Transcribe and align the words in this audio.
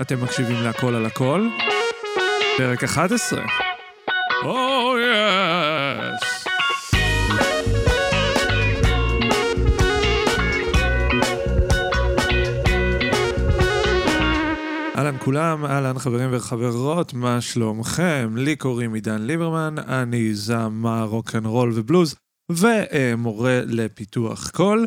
אתם 0.00 0.24
מקשיבים 0.24 0.62
להכל 0.62 0.94
על 0.94 1.06
הכל? 1.06 1.48
פרק 2.56 2.84
11. 2.84 3.42
או 4.44 4.94
יס! 4.98 6.44
אהלן 14.96 15.16
כולם, 15.18 15.64
אהלן 15.64 15.98
חברים 15.98 16.30
וחברות, 16.32 17.14
מה 17.14 17.40
שלומכם? 17.40 18.34
לי 18.36 18.56
קוראים 18.56 18.94
עידן 18.94 19.22
ליברמן, 19.22 19.74
אני 19.78 20.34
זמר 20.34 21.04
רוקנרול 21.04 21.72
ובלוז, 21.74 22.14
ומורה 22.50 23.60
לפיתוח 23.66 24.50
קול. 24.50 24.86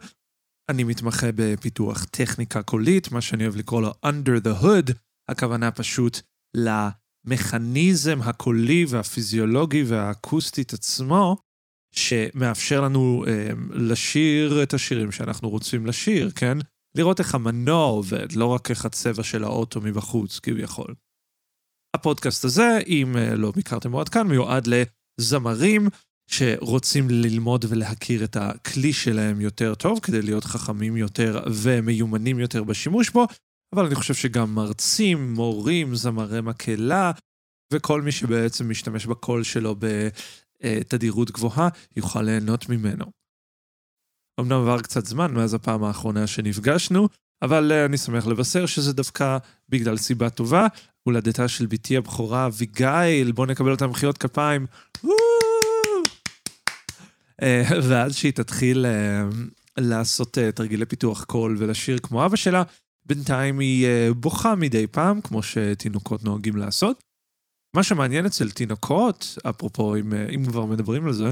אני 0.70 0.84
מתמחה 0.84 1.28
בפיתוח 1.36 2.06
טכניקה 2.06 2.64
קולית, 2.64 3.12
מה 3.12 3.22
שאני 3.22 3.44
אוהב 3.44 3.56
לקרוא 3.56 3.82
לו 3.82 3.92
under 4.06 4.44
the 4.44 4.64
hood, 4.64 4.94
הכוונה 5.30 5.72
פשוט 5.72 6.22
למכניזם 6.58 8.22
הקולי 8.22 8.86
והפיזיולוגי 8.90 9.84
והאקוסטית 9.84 10.74
עצמו, 10.74 11.38
שמאפשר 11.96 12.82
לנו 12.82 13.26
אה, 13.28 13.50
לשיר 13.70 14.64
את 14.64 14.74
השירים 14.74 15.12
שאנחנו 15.12 15.50
רוצים 15.50 15.86
לשיר, 15.86 16.32
כן? 16.36 16.58
לראות 16.98 17.20
איך 17.20 17.36
המנוע 17.36 17.86
עובד, 17.86 18.32
לא 18.32 18.46
רק 18.46 18.70
איך 18.70 18.86
הצבע 18.86 19.24
של 19.24 19.44
האוטו 19.44 19.82
מבחוץ, 19.82 20.40
כביכול. 20.40 20.96
הפודקאסט 21.96 22.46
הזה, 22.46 22.80
אם 22.88 23.18
אה, 23.18 23.36
לא 23.36 23.54
הכרתם 23.58 23.96
עד 23.96 24.10
כאן, 24.10 24.28
מיועד 24.28 24.68
לזמרים 24.68 25.88
שרוצים 26.32 27.10
ללמוד 27.10 27.66
ולהכיר 27.70 28.24
את 28.24 28.36
הכלי 28.36 28.94
שלהם 28.94 29.42
יותר 29.42 29.76
טוב, 29.76 30.00
כדי 30.00 30.22
להיות 30.22 30.44
חכמים 30.44 30.98
יותר 30.98 31.44
ומיומנים 31.54 32.40
יותר 32.40 32.64
בשימוש 32.64 33.10
בו, 33.10 33.28
אבל 33.76 33.86
אני 33.86 33.96
חושב 33.96 34.14
שגם 34.14 34.56
מרצים, 34.56 35.34
מורים, 35.34 35.96
זמרי 35.96 36.42
מקהלה, 36.42 37.12
וכל 37.74 38.02
מי 38.02 38.12
שבעצם 38.12 38.70
משתמש 38.70 39.06
בקול 39.06 39.44
שלו 39.44 39.76
בתדירות 40.64 41.32
גבוהה, 41.32 41.70
יוכל 41.96 42.22
ליהנות 42.22 42.70
ממנו. 42.70 43.06
אמנם 44.40 44.62
עבר 44.62 44.82
קצת 44.82 45.06
זמן 45.06 45.34
מאז 45.34 45.54
הפעם 45.54 45.84
האחרונה 45.84 46.28
שנפגשנו, 46.28 47.08
אבל 47.42 47.72
uh, 47.72 47.90
אני 47.90 47.98
שמח 47.98 48.28
לבשר 48.28 48.66
שזה 48.66 48.94
דווקא 48.94 49.38
בגלל 49.70 49.98
סיבה 49.98 50.30
טובה, 50.30 50.68
הולדתה 51.04 51.48
של 51.48 51.66
בתי 51.66 51.98
הבכורה 51.98 52.46
אביגיל, 52.46 53.32
בואו 53.32 53.48
נקבל 53.48 53.72
אותה 53.72 53.88
מחיאות 53.88 54.18
כפיים. 54.18 54.66
אה, 55.06 55.51
ואז 57.90 58.16
שהיא 58.16 58.32
תתחיל 58.32 58.86
uh, 58.86 59.82
לעשות 59.82 60.38
uh, 60.38 60.52
תרגילי 60.52 60.86
פיתוח 60.86 61.24
קול 61.24 61.56
ולשיר 61.60 62.00
כמו 62.00 62.26
אבא 62.26 62.36
שלה, 62.36 62.64
בינתיים 63.06 63.60
היא 63.60 63.88
בוכה 64.16 64.56
מדי 64.56 64.88
פעם, 64.88 65.22
כמו 65.22 65.44
שתינוקות 65.44 66.24
נוהגים 66.24 66.56
לעשות. 66.56 67.04
מה 67.76 67.84
שמעניין 67.84 68.26
אצל 68.26 68.52
תינוקות, 68.52 69.38
אפרופו 69.50 69.96
אם, 69.96 70.14
אם 70.14 70.46
כבר 70.46 70.66
מדברים 70.66 71.06
על 71.06 71.14
זה, 71.14 71.32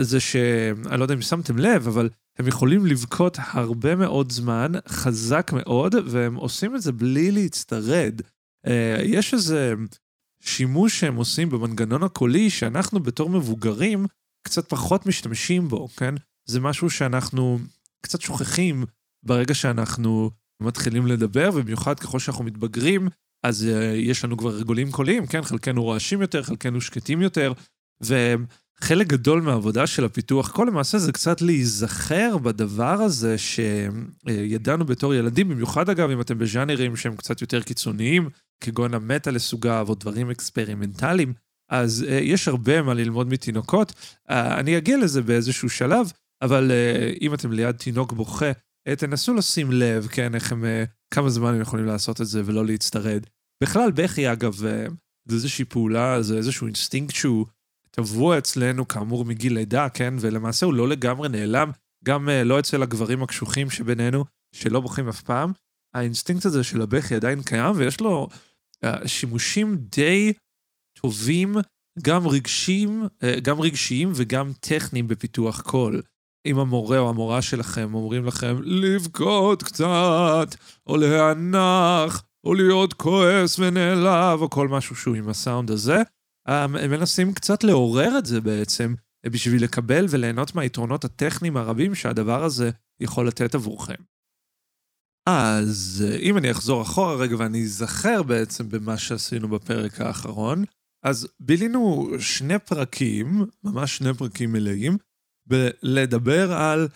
זה 0.00 0.20
שאני 0.20 0.98
לא 0.98 1.04
יודע 1.04 1.14
אם 1.14 1.22
שמתם 1.22 1.58
לב, 1.58 1.88
אבל 1.88 2.08
הם 2.38 2.46
יכולים 2.46 2.86
לבכות 2.86 3.38
הרבה 3.40 3.96
מאוד 3.96 4.32
זמן, 4.32 4.72
חזק 4.88 5.50
מאוד, 5.54 5.94
והם 6.06 6.34
עושים 6.34 6.76
את 6.76 6.82
זה 6.82 6.92
בלי 6.92 7.30
להצטרד. 7.30 8.20
אה, 8.66 8.98
יש 9.02 9.34
איזה 9.34 9.74
שימוש 10.40 11.00
שהם 11.00 11.16
עושים 11.16 11.48
במנגנון 11.48 12.02
הקולי, 12.02 12.50
שאנחנו 12.50 13.00
בתור 13.00 13.30
מבוגרים 13.30 14.06
קצת 14.44 14.68
פחות 14.68 15.06
משתמשים 15.06 15.68
בו, 15.68 15.88
כן? 15.88 16.14
זה 16.48 16.60
משהו 16.60 16.90
שאנחנו 16.90 17.58
קצת 18.00 18.20
שוכחים 18.20 18.84
ברגע 19.22 19.54
שאנחנו 19.54 20.30
מתחילים 20.62 21.06
לדבר, 21.06 21.50
ובמיוחד 21.54 22.00
ככל 22.00 22.18
שאנחנו 22.18 22.44
מתבגרים, 22.44 23.08
אז 23.42 23.62
uh, 23.62 23.96
יש 23.96 24.24
לנו 24.24 24.36
כבר 24.36 24.50
רגולים 24.50 24.90
קוליים, 24.90 25.26
כן? 25.26 25.42
חלקנו 25.42 25.82
רועשים 25.82 26.20
יותר, 26.20 26.42
חלקנו 26.42 26.80
שקטים 26.80 27.22
יותר, 27.22 27.52
חלק 28.80 29.06
גדול 29.06 29.40
מהעבודה 29.40 29.86
של 29.86 30.04
הפיתוח 30.04 30.50
קול 30.50 30.68
למעשה 30.68 30.98
זה 30.98 31.12
קצת 31.12 31.42
להיזכר 31.42 32.38
בדבר 32.38 33.02
הזה 33.02 33.36
שידענו 33.38 34.84
בתור 34.84 35.14
ילדים, 35.14 35.48
במיוחד 35.48 35.88
אגב 35.88 36.10
אם 36.10 36.20
אתם 36.20 36.38
בז'אנרים 36.38 36.96
שהם 36.96 37.16
קצת 37.16 37.40
יותר 37.40 37.62
קיצוניים, 37.62 38.28
כגון 38.60 38.94
המטאל 38.94 39.30
לסוגיו 39.30 39.86
או 39.88 39.94
דברים 39.94 40.30
אקספרימנטליים, 40.30 41.32
אז 41.68 42.04
אה, 42.08 42.12
יש 42.12 42.48
הרבה 42.48 42.82
מה 42.82 42.94
ללמוד 42.94 43.28
מתינוקות. 43.28 43.90
אה, 43.90 44.32
אני 44.32 44.78
אגיע 44.78 44.96
לזה 44.96 45.22
באיזשהו 45.22 45.70
שלב, 45.70 46.12
אבל 46.42 46.70
אה, 46.70 47.18
אם 47.20 47.34
אתם 47.34 47.52
ליד 47.52 47.76
תינוק 47.76 48.12
בוכה, 48.12 48.50
אה, 48.88 48.96
תנסו 48.96 49.34
לשים 49.34 49.72
לב, 49.72 50.06
כן, 50.06 50.34
איך 50.34 50.52
הם, 50.52 50.64
אה, 50.64 50.88
כמה 51.10 51.30
זמן 51.30 51.54
הם 51.54 51.60
יכולים 51.60 51.86
לעשות 51.86 52.20
את 52.20 52.26
זה 52.26 52.42
ולא 52.44 52.66
להצטרד. 52.66 53.26
בכלל, 53.62 53.90
בכי, 53.90 54.32
אגב, 54.32 54.54
אה, 54.54 54.92
זה 55.28 55.34
איזושהי 55.34 55.64
פעולה, 55.64 56.22
זה 56.22 56.36
איזשהו 56.36 56.66
אינסטינקט 56.66 57.14
שהוא 57.14 57.46
טבוע 57.90 58.38
אצלנו 58.38 58.88
כאמור 58.88 59.24
מגיל 59.24 59.54
לידה, 59.54 59.88
כן? 59.88 60.14
ולמעשה 60.20 60.66
הוא 60.66 60.74
לא 60.74 60.88
לגמרי 60.88 61.28
נעלם, 61.28 61.70
גם 62.04 62.28
אה, 62.28 62.44
לא 62.44 62.58
אצל 62.58 62.82
הגברים 62.82 63.22
הקשוחים 63.22 63.70
שבינינו, 63.70 64.24
שלא 64.54 64.80
בוכים 64.80 65.08
אף 65.08 65.22
פעם. 65.22 65.52
האינסטינקט 65.94 66.46
הזה 66.46 66.64
של 66.64 66.82
הבכי 66.82 67.14
עדיין 67.14 67.42
קיים, 67.42 67.72
ויש 67.76 68.00
לו 68.00 68.28
uh, 68.84 69.08
שימושים 69.08 69.76
די 69.76 70.32
טובים, 71.00 71.56
גם 72.02 72.26
רגשיים, 72.26 73.02
uh, 73.04 73.40
גם 73.40 73.60
רגשיים 73.60 74.12
וגם 74.14 74.52
טכניים 74.60 75.08
בפיתוח 75.08 75.60
קול. 75.60 76.02
אם 76.46 76.58
המורה 76.58 76.98
או 76.98 77.08
המורה 77.08 77.42
שלכם 77.42 77.94
אומרים 77.94 78.24
לכם 78.24 78.56
לבכות 78.62 79.62
קצת, 79.62 80.54
או 80.86 80.96
להיאנח, 80.96 82.22
או 82.44 82.54
להיות 82.54 82.92
כועס 82.92 83.58
ונעלב, 83.58 84.40
או 84.40 84.50
כל 84.50 84.68
משהו 84.68 84.96
שהוא 84.96 85.16
עם 85.16 85.28
הסאונד 85.28 85.70
הזה, 85.70 86.02
הם 86.46 86.90
מנסים 86.90 87.34
קצת 87.34 87.64
לעורר 87.64 88.18
את 88.18 88.26
זה 88.26 88.40
בעצם, 88.40 88.94
בשביל 89.26 89.64
לקבל 89.64 90.06
וליהנות 90.08 90.54
מהיתרונות 90.54 91.04
הטכניים 91.04 91.56
הרבים 91.56 91.94
שהדבר 91.94 92.44
הזה 92.44 92.70
יכול 93.00 93.28
לתת 93.28 93.54
עבורכם. 93.54 93.94
אז 95.28 96.04
אם 96.20 96.38
אני 96.38 96.50
אחזור 96.50 96.82
אחורה 96.82 97.14
רגע 97.14 97.36
ואני 97.38 97.62
אזכר 97.62 98.22
בעצם 98.22 98.68
במה 98.68 98.98
שעשינו 98.98 99.48
בפרק 99.48 100.00
האחרון, 100.00 100.64
אז 101.04 101.28
בילינו 101.40 102.10
שני 102.18 102.58
פרקים, 102.58 103.46
ממש 103.64 103.96
שני 103.96 104.14
פרקים 104.14 104.52
מלאים, 104.52 104.96
בלדבר 105.46 106.52
על 106.52 106.88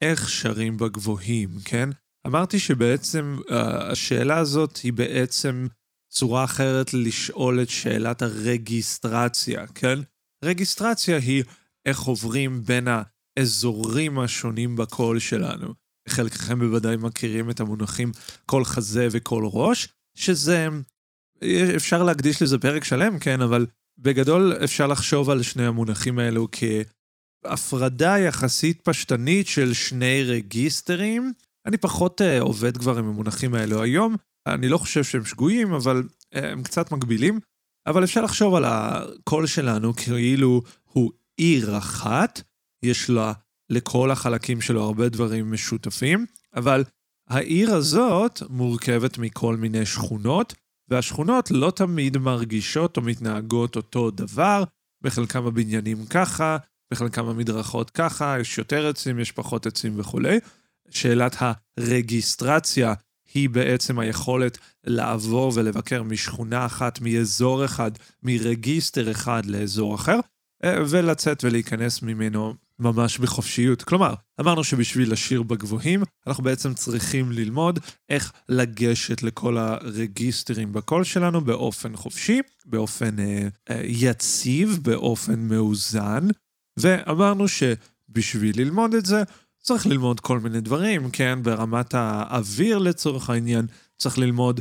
איך 0.00 0.28
שרים 0.28 0.76
בגבוהים, 0.76 1.50
כן? 1.64 1.88
אמרתי 2.26 2.58
שבעצם 2.58 3.36
uh, 3.40 3.54
השאלה 3.92 4.38
הזאת 4.38 4.76
היא 4.76 4.92
בעצם 4.92 5.66
צורה 6.10 6.44
אחרת 6.44 6.94
לשאול 6.94 7.62
את 7.62 7.70
שאלת 7.70 8.22
הרגיסטרציה, 8.22 9.66
כן? 9.66 9.98
רגיסטרציה 10.44 11.16
היא 11.16 11.44
איך 11.86 12.00
עוברים 12.00 12.62
בין 12.64 12.88
האזורים 13.36 14.18
השונים 14.18 14.76
בקול 14.76 15.18
שלנו. 15.18 15.74
חלקכם 16.08 16.58
בוודאי 16.58 16.96
מכירים 16.96 17.50
את 17.50 17.60
המונחים 17.60 18.12
קול 18.46 18.64
חזה 18.64 19.08
וקול 19.10 19.44
ראש, 19.52 19.88
שזה... 20.16 20.68
אפשר 21.76 22.02
להקדיש 22.02 22.42
לזה 22.42 22.58
פרק 22.58 22.84
שלם, 22.84 23.18
כן, 23.18 23.40
אבל 23.40 23.66
בגדול 23.98 24.52
אפשר 24.64 24.86
לחשוב 24.86 25.30
על 25.30 25.42
שני 25.42 25.66
המונחים 25.66 26.18
האלו 26.18 26.48
כהפרדה 27.44 28.18
יחסית 28.18 28.80
פשטנית 28.80 29.46
של 29.46 29.72
שני 29.72 30.22
רגיסטרים. 30.22 31.32
אני 31.66 31.76
פחות 31.76 32.20
uh, 32.20 32.42
עובד 32.42 32.76
כבר 32.76 32.98
עם 32.98 33.08
המונחים 33.08 33.54
האלו 33.54 33.82
היום, 33.82 34.16
אני 34.46 34.68
לא 34.68 34.78
חושב 34.78 35.04
שהם 35.04 35.24
שגויים, 35.24 35.72
אבל 35.72 36.02
אה, 36.34 36.52
הם 36.52 36.62
קצת 36.62 36.92
מגבילים. 36.92 37.40
אבל 37.86 38.04
אפשר 38.04 38.20
לחשוב 38.20 38.54
על 38.54 38.64
הקול 38.66 39.46
שלנו 39.46 39.94
כאילו 39.96 40.62
הוא 40.84 41.12
עיר 41.36 41.78
אחת, 41.78 42.42
יש 42.82 43.10
לה 43.10 43.32
לכל 43.70 44.10
החלקים 44.10 44.60
שלו 44.60 44.82
הרבה 44.82 45.08
דברים 45.08 45.52
משותפים, 45.52 46.26
אבל 46.54 46.84
העיר 47.28 47.74
הזאת 47.74 48.42
מורכבת 48.48 49.18
מכל 49.18 49.56
מיני 49.56 49.86
שכונות, 49.86 50.54
והשכונות 50.88 51.50
לא 51.50 51.70
תמיד 51.70 52.18
מרגישות 52.18 52.96
או 52.96 53.02
מתנהגות 53.02 53.76
אותו 53.76 54.10
דבר, 54.10 54.64
בחלקם 55.02 55.46
הבניינים 55.46 56.06
ככה, 56.06 56.56
בחלקם 56.90 57.26
המדרכות 57.26 57.90
ככה, 57.90 58.36
יש 58.40 58.58
יותר 58.58 58.88
עצים, 58.88 59.18
יש 59.18 59.32
פחות 59.32 59.66
עצים 59.66 60.00
וכולי. 60.00 60.38
שאלת 60.90 61.36
הרגיסטרציה 61.78 62.94
היא 63.34 63.50
בעצם 63.50 63.98
היכולת 63.98 64.58
לעבור 64.84 65.52
ולבקר 65.54 66.02
משכונה 66.02 66.66
אחת, 66.66 67.00
מאזור 67.00 67.64
אחד, 67.64 67.90
מרגיסטר 68.22 69.10
אחד 69.10 69.46
לאזור 69.46 69.94
אחר, 69.94 70.20
אה, 70.64 70.76
ולצאת 70.88 71.44
ולהיכנס 71.44 72.02
ממנו 72.02 72.54
ממש 72.78 73.18
בחופשיות. 73.18 73.82
כלומר, 73.82 74.14
אמרנו 74.40 74.64
שבשביל 74.64 75.12
לשיר 75.12 75.42
בגבוהים, 75.42 76.02
אנחנו 76.26 76.44
בעצם 76.44 76.74
צריכים 76.74 77.32
ללמוד 77.32 77.78
איך 78.08 78.32
לגשת 78.48 79.22
לכל 79.22 79.58
הרגיסטרים 79.58 80.72
בקול 80.72 81.04
שלנו 81.04 81.40
באופן 81.40 81.96
חופשי, 81.96 82.40
באופן 82.66 83.18
אה, 83.18 83.48
אה, 83.70 83.80
יציב, 83.84 84.78
באופן 84.82 85.40
מאוזן, 85.40 86.28
ואמרנו 86.78 87.44
שבשביל 87.48 88.60
ללמוד 88.60 88.94
את 88.94 89.06
זה, 89.06 89.22
צריך 89.58 89.86
ללמוד 89.86 90.20
כל 90.20 90.40
מיני 90.40 90.60
דברים, 90.60 91.10
כן? 91.10 91.38
ברמת 91.42 91.94
האוויר 91.94 92.78
לצורך 92.78 93.30
העניין, 93.30 93.66
צריך 93.96 94.18
ללמוד 94.18 94.60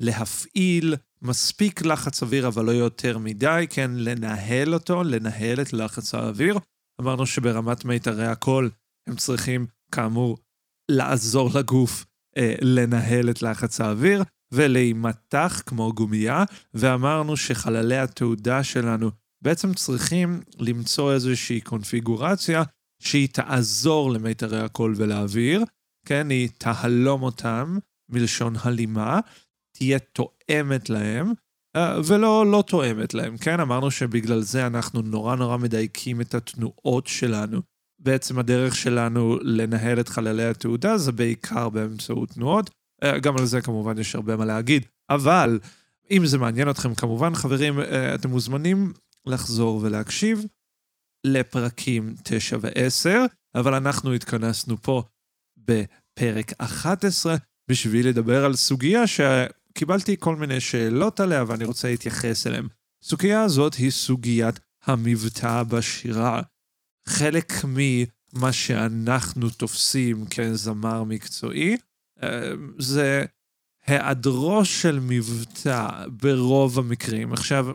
להפעיל 0.00 0.94
מספיק 1.22 1.84
לחץ 1.84 2.22
אוויר, 2.22 2.46
אבל 2.46 2.64
לא 2.64 2.70
יותר 2.70 3.18
מדי, 3.18 3.66
כן, 3.70 3.90
לנהל 3.94 4.74
אותו, 4.74 5.04
לנהל 5.04 5.60
את 5.60 5.72
לחץ 5.72 6.14
האוויר. 6.14 6.58
אמרנו 7.00 7.26
שברמת 7.26 7.84
מיתרי 7.84 8.26
הקול 8.26 8.70
הם 9.08 9.16
צריכים, 9.16 9.66
כאמור, 9.92 10.38
לעזור 10.90 11.50
לגוף 11.54 12.04
אה, 12.36 12.54
לנהל 12.62 13.30
את 13.30 13.42
לחץ 13.42 13.80
האוויר 13.80 14.22
ולהימתח 14.52 15.62
כמו 15.66 15.92
גומייה, 15.92 16.44
ואמרנו 16.74 17.36
שחללי 17.36 17.98
התעודה 17.98 18.64
שלנו 18.64 19.10
בעצם 19.42 19.74
צריכים 19.74 20.40
למצוא 20.58 21.12
איזושהי 21.12 21.60
קונפיגורציה 21.60 22.62
שהיא 23.02 23.28
תעזור 23.28 24.10
למיתרי 24.12 24.60
הקול 24.60 24.94
ולאוויר, 24.96 25.64
כן, 26.06 26.30
היא 26.30 26.48
תהלום 26.58 27.22
אותם, 27.22 27.78
מלשון 28.08 28.54
הלימה, 28.62 29.20
תהיה 29.76 29.98
תואמת 29.98 30.90
להם, 30.90 31.32
ולא 31.76 32.46
לא 32.46 32.64
תואמת 32.66 33.14
להם, 33.14 33.36
כן? 33.36 33.60
אמרנו 33.60 33.90
שבגלל 33.90 34.40
זה 34.40 34.66
אנחנו 34.66 35.02
נורא 35.02 35.36
נורא 35.36 35.56
מדייקים 35.56 36.20
את 36.20 36.34
התנועות 36.34 37.06
שלנו. 37.06 37.60
בעצם 37.98 38.38
הדרך 38.38 38.76
שלנו 38.76 39.38
לנהל 39.42 40.00
את 40.00 40.08
חללי 40.08 40.44
התעודה 40.44 40.98
זה 40.98 41.12
בעיקר 41.12 41.68
באמצעות 41.68 42.28
תנועות. 42.28 42.70
אה, 43.02 43.18
גם 43.18 43.36
על 43.38 43.46
זה 43.46 43.60
כמובן 43.60 43.98
יש 43.98 44.14
הרבה 44.14 44.36
מה 44.36 44.44
להגיד. 44.44 44.86
אבל 45.10 45.58
אם 46.10 46.26
זה 46.26 46.38
מעניין 46.38 46.70
אתכם 46.70 46.94
כמובן, 46.94 47.34
חברים, 47.34 47.80
אה, 47.80 48.14
אתם 48.14 48.30
מוזמנים 48.30 48.92
לחזור 49.26 49.80
ולהקשיב 49.82 50.44
לפרקים 51.26 52.14
9 52.22 52.56
ו-10, 52.60 53.10
אבל 53.54 53.74
אנחנו 53.74 54.12
התכנסנו 54.12 54.82
פה 54.82 55.02
בפרק 55.56 56.52
11 56.58 57.36
בשביל 57.70 58.08
לדבר 58.08 58.44
על 58.44 58.56
סוגיה 58.56 59.06
שקיבלתי 59.74 60.16
כל 60.18 60.36
מיני 60.36 60.60
שאלות 60.60 61.20
עליה 61.20 61.44
ואני 61.46 61.64
רוצה 61.64 61.88
להתייחס 61.88 62.46
אליהן. 62.46 62.68
הסוגיה 63.04 63.42
הזאת 63.42 63.74
היא 63.74 63.90
סוגיית 63.90 64.60
המבטא 64.84 65.62
בשירה. 65.62 66.42
חלק 67.08 67.52
ממה 67.64 68.52
שאנחנו 68.52 69.50
תופסים 69.50 70.26
כזמר 70.26 71.04
מקצועי 71.04 71.76
אה, 72.22 72.52
זה 72.78 73.24
היעדרו 73.86 74.64
של 74.64 74.98
מבטא 75.02 76.06
ברוב 76.08 76.78
המקרים. 76.78 77.32
עכשיו, 77.32 77.66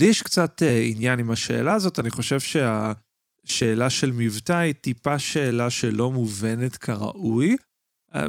לי 0.00 0.06
יש 0.06 0.22
קצת 0.22 0.62
אה, 0.62 0.82
עניין 0.82 1.18
עם 1.18 1.30
השאלה 1.30 1.74
הזאת, 1.74 1.98
אני 1.98 2.10
חושב 2.10 2.38
שהשאלה 2.40 3.90
של 3.90 4.12
מבטא 4.12 4.52
היא 4.52 4.74
טיפה 4.74 5.18
שאלה 5.18 5.70
שלא 5.70 6.10
מובנת 6.10 6.76
כראוי. 6.76 7.56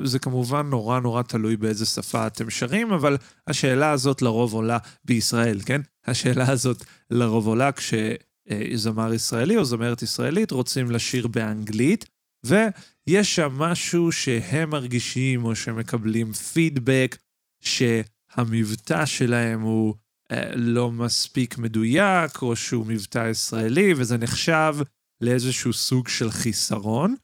זה 0.03 0.19
כמובן 0.19 0.69
נורא 0.69 0.99
נורא 0.99 1.21
תלוי 1.21 1.57
באיזה 1.57 1.85
שפה 1.85 2.27
אתם 2.27 2.49
שרים, 2.49 2.91
אבל 2.91 3.17
השאלה 3.47 3.91
הזאת 3.91 4.21
לרוב 4.21 4.53
עולה 4.53 4.77
בישראל, 5.05 5.59
כן? 5.65 5.81
השאלה 6.05 6.51
הזאת 6.51 6.83
לרוב 7.11 7.47
עולה 7.47 7.69
כשזמר 7.71 9.13
ישראלי 9.13 9.57
או 9.57 9.65
זמרת 9.65 10.01
ישראלית 10.01 10.51
רוצים 10.51 10.91
לשיר 10.91 11.27
באנגלית, 11.27 12.05
ויש 12.45 13.35
שם 13.35 13.51
משהו 13.57 14.11
שהם 14.11 14.69
מרגישים 14.69 15.45
או 15.45 15.55
שמקבלים 15.55 16.33
פידבק 16.33 17.17
שהמבטא 17.63 19.05
שלהם 19.05 19.61
הוא 19.61 19.95
אה, 20.31 20.55
לא 20.55 20.91
מספיק 20.91 21.57
מדויק, 21.57 22.41
או 22.41 22.55
שהוא 22.55 22.85
מבטא 22.85 23.29
ישראלי, 23.29 23.93
וזה 23.97 24.17
נחשב 24.17 24.75
לאיזשהו 25.21 25.73
סוג 25.73 26.07
של 26.07 26.31
חיסרון, 26.31 27.15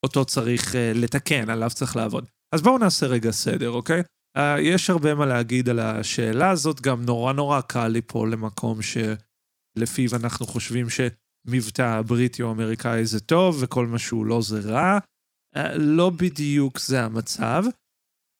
שאותו 0.00 0.24
צריך 0.24 0.76
אה, 0.76 0.92
לתקן, 0.94 1.50
עליו 1.50 1.70
צריך 1.70 1.96
לעבוד. 1.96 2.24
אז 2.54 2.62
בואו 2.62 2.78
נעשה 2.78 3.06
רגע 3.06 3.30
סדר, 3.30 3.70
אוקיי? 3.70 4.02
Uh, 4.38 4.40
יש 4.60 4.90
הרבה 4.90 5.14
מה 5.14 5.26
להגיד 5.26 5.68
על 5.68 5.78
השאלה 5.78 6.50
הזאת, 6.50 6.80
גם 6.80 7.02
נורא 7.04 7.32
נורא 7.32 7.60
קל 7.60 7.88
ליפול 7.88 8.32
למקום 8.32 8.78
שלפיו 8.82 10.10
אנחנו 10.16 10.46
חושבים 10.46 10.86
שמבטא 10.90 12.02
בריטי 12.02 12.42
או 12.42 12.52
אמריקאי 12.52 13.06
זה 13.06 13.20
טוב, 13.20 13.58
וכל 13.60 13.86
מה 13.86 13.98
שהוא 13.98 14.26
לא 14.26 14.42
זה 14.42 14.60
רע. 14.60 14.98
Uh, 15.56 15.60
לא 15.76 16.10
בדיוק 16.10 16.80
זה 16.80 17.02
המצב. 17.02 17.64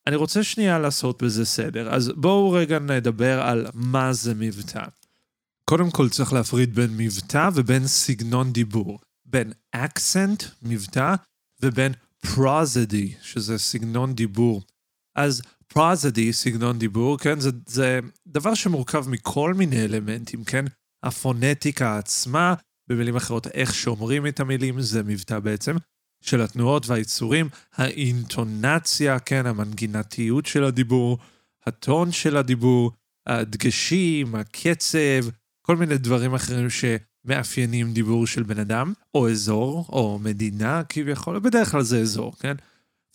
אני 0.06 0.16
רוצה 0.16 0.42
שנייה 0.42 0.78
לעשות 0.78 1.22
בזה 1.22 1.44
סדר, 1.44 1.94
אז 1.94 2.12
בואו 2.16 2.50
רגע 2.50 2.78
נדבר 2.78 3.40
על 3.42 3.66
מה 3.74 4.12
זה 4.12 4.34
מבטא. 4.34 4.84
קודם 5.64 5.90
כל 5.90 6.08
צריך 6.08 6.32
להפריד 6.32 6.74
בין 6.74 6.90
מבטא 6.96 7.50
ובין 7.54 7.86
סגנון 7.86 8.52
דיבור. 8.52 8.98
בין 9.24 9.52
אקסנט, 9.72 10.42
מבטא, 10.62 11.14
ובין 11.62 11.92
פרוזדי, 12.34 13.14
שזה 13.22 13.58
סגנון 13.58 14.14
דיבור. 14.14 14.62
אז 15.16 15.42
פרוזדי, 15.66 16.32
סגנון 16.32 16.78
דיבור, 16.78 17.18
כן, 17.18 17.40
זה, 17.40 17.50
זה 17.66 18.00
דבר 18.26 18.54
שמורכב 18.54 19.08
מכל 19.08 19.54
מיני 19.54 19.84
אלמנטים, 19.84 20.44
כן? 20.44 20.64
הפונטיקה 21.02 21.98
עצמה, 21.98 22.54
במילים 22.88 23.16
אחרות, 23.16 23.46
איך 23.46 23.74
שאומרים 23.74 24.26
את 24.26 24.40
המילים, 24.40 24.80
זה 24.80 25.02
מבטא 25.02 25.38
בעצם. 25.38 25.76
של 26.22 26.40
התנועות 26.40 26.86
והיצורים, 26.86 27.48
האינטונציה, 27.74 29.18
כן, 29.18 29.46
המנגינתיות 29.46 30.46
של 30.46 30.64
הדיבור, 30.64 31.18
הטון 31.66 32.12
של 32.12 32.36
הדיבור, 32.36 32.92
הדגשים, 33.26 34.34
הקצב, 34.34 35.28
כל 35.62 35.76
מיני 35.76 35.98
דברים 35.98 36.34
אחרים 36.34 36.70
שמאפיינים 37.26 37.92
דיבור 37.92 38.26
של 38.26 38.42
בן 38.42 38.58
אדם, 38.58 38.92
או 39.14 39.30
אזור, 39.30 39.86
או 39.88 40.18
מדינה 40.18 40.82
כביכול, 40.88 41.38
בדרך 41.38 41.70
כלל 41.70 41.82
זה 41.82 42.00
אזור, 42.00 42.36
כן? 42.38 42.54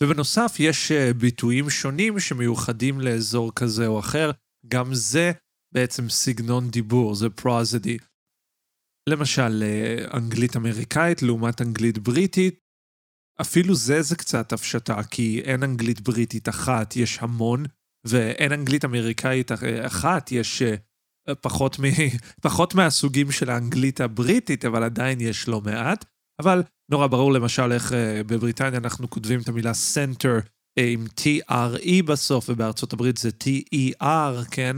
ובנוסף, 0.01 0.55
יש 0.59 0.91
אה, 0.91 1.13
ביטויים 1.13 1.69
שונים 1.69 2.19
שמיוחדים 2.19 3.01
לאזור 3.01 3.51
כזה 3.55 3.87
או 3.87 3.99
אחר, 3.99 4.31
גם 4.67 4.93
זה 4.93 5.31
בעצם 5.73 6.09
סגנון 6.09 6.69
דיבור, 6.69 7.15
זה 7.15 7.29
פרוזדי. 7.29 7.97
למשל, 9.09 9.63
אה, 9.63 10.17
אנגלית 10.17 10.55
אמריקאית 10.55 11.21
לעומת 11.21 11.61
אנגלית 11.61 11.97
בריטית, 11.97 12.59
אפילו 13.41 13.75
זה 13.75 14.01
זה 14.01 14.15
קצת 14.15 14.53
הפשטה, 14.53 15.03
כי 15.03 15.41
אין 15.43 15.63
אנגלית 15.63 16.01
בריטית 16.01 16.49
אחת, 16.49 16.95
יש 16.95 17.17
המון, 17.21 17.65
ואין 18.07 18.51
אנגלית 18.51 18.85
אמריקאית 18.85 19.51
אחת, 19.85 20.31
יש 20.31 20.61
אה, 20.61 20.75
פחות, 21.41 21.79
מ... 21.79 21.83
פחות 22.47 22.75
מהסוגים 22.75 23.31
של 23.31 23.49
האנגלית 23.49 24.01
הבריטית, 24.01 24.65
אבל 24.65 24.83
עדיין 24.83 25.21
יש 25.21 25.47
לא 25.47 25.61
מעט. 25.61 26.05
אבל 26.41 26.63
נורא 26.91 27.07
ברור 27.07 27.33
למשל 27.33 27.71
איך 27.71 27.93
אה, 27.93 28.23
בבריטניה 28.23 28.79
אנחנו 28.79 29.09
כותבים 29.09 29.39
את 29.39 29.47
המילה 29.47 29.71
center 29.71 30.47
אה, 30.79 30.87
עם 30.87 31.05
T-R-E 31.19 32.03
בסוף, 32.05 32.49
ובארצות 32.49 32.93
הברית 32.93 33.17
זה 33.17 33.29
T-E-R, 33.43 34.45
כן? 34.51 34.75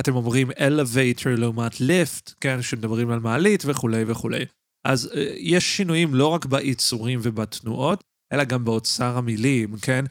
אתם 0.00 0.16
אומרים 0.16 0.50
elevator 0.50 1.28
לעומת 1.28 1.74
lift, 1.74 2.34
כן? 2.40 2.62
שמדברים 2.62 3.10
על 3.10 3.20
מעלית 3.20 3.62
וכולי 3.66 4.04
וכולי. 4.06 4.44
אז 4.86 5.10
uh, 5.12 5.18
יש 5.36 5.76
שינויים 5.76 6.14
לא 6.14 6.26
רק 6.26 6.46
ביצורים 6.46 7.20
ובתנועות, 7.22 8.04
אלא 8.32 8.44
גם 8.44 8.64
באוצר 8.64 9.18
המילים, 9.18 9.76
כן? 9.78 10.04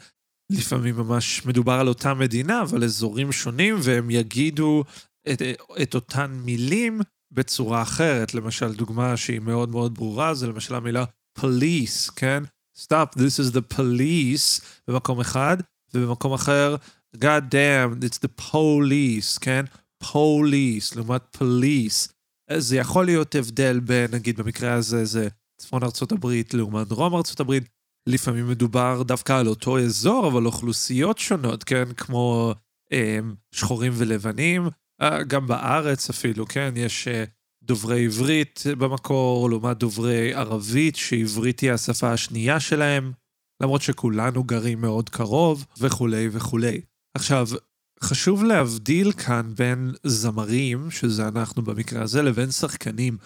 לפעמים 0.52 0.96
ממש 0.96 1.46
מדובר 1.46 1.74
על 1.74 1.88
אותה 1.88 2.14
מדינה, 2.14 2.62
אבל 2.62 2.84
אזורים 2.84 3.32
שונים, 3.32 3.76
והם 3.80 4.10
יגידו 4.10 4.84
את, 5.32 5.42
את 5.82 5.96
אותן 5.96 6.32
מילים 6.46 7.02
בצורה 7.32 7.82
אחרת. 7.82 8.34
למשל, 8.34 8.74
דוגמה 8.74 9.18
שהיא 9.18 9.40
מאוד 9.40 9.70
מאוד 9.70 9.96
ברורה, 9.96 10.34
זה 10.34 10.48
למשל 10.48 10.76
המילה 10.76 11.04
police, 11.40 12.12
כן? 12.16 12.44
stop, 12.78 13.16
this 13.16 13.40
is 13.40 13.54
the 13.54 13.76
police, 13.78 14.66
במקום 14.88 15.20
אחד, 15.20 15.58
ובמקום 15.94 16.34
אחר, 16.34 16.76
God 17.16 17.52
damn, 17.52 18.04
it's 18.04 18.18
the 18.18 18.42
police, 18.42 19.40
כן? 19.42 19.66
police, 20.04 20.96
לעומת 20.96 21.38
police. 21.38 22.14
זה 22.58 22.78
יכול 22.78 23.06
להיות 23.06 23.36
הבדל 23.36 23.80
בין, 23.80 24.12
נגיד 24.12 24.38
במקרה 24.38 24.74
הזה 24.74 25.06
זה 25.06 25.28
צפון 25.58 25.84
ארצות 25.84 26.12
הברית 26.12 26.54
לעומת 26.54 26.88
דרום 26.88 27.16
ארצות 27.16 27.40
הברית. 27.40 27.64
לפעמים 28.08 28.50
מדובר 28.50 29.04
דווקא 29.04 29.34
על 29.34 29.48
אותו 29.48 29.80
אזור, 29.80 30.28
אבל 30.28 30.46
אוכלוסיות 30.46 31.18
שונות, 31.18 31.64
כן? 31.64 31.94
כמו 31.98 32.54
אה, 32.92 33.20
שחורים 33.52 33.94
ולבנים. 33.96 34.68
אה, 35.02 35.24
גם 35.24 35.48
בארץ 35.48 36.10
אפילו, 36.10 36.48
כן? 36.48 36.74
יש 36.76 37.08
אה, 37.08 37.24
דוברי 37.64 38.06
עברית 38.06 38.64
במקור, 38.78 39.50
לעומת 39.50 39.78
דוברי 39.78 40.34
ערבית, 40.34 40.96
שעברית 40.96 41.60
היא 41.60 41.72
השפה 41.72 42.12
השנייה 42.12 42.60
שלהם, 42.60 43.12
למרות 43.62 43.82
שכולנו 43.82 44.44
גרים 44.44 44.82
מאוד 44.82 45.10
קרוב, 45.10 45.66
וכולי 45.80 46.30
וכולי. 46.32 46.82
עכשיו, 47.14 47.48
חשוב 48.04 48.44
להבדיל 48.44 49.12
כאן 49.12 49.54
בין 49.56 49.94
זמרים, 50.04 50.92
שזה 50.92 51.28
אנחנו 51.28 51.62
במקרה 51.62 52.02
הזה, 52.02 52.22
לבין 52.22 52.52
שחקנים. 52.52 53.18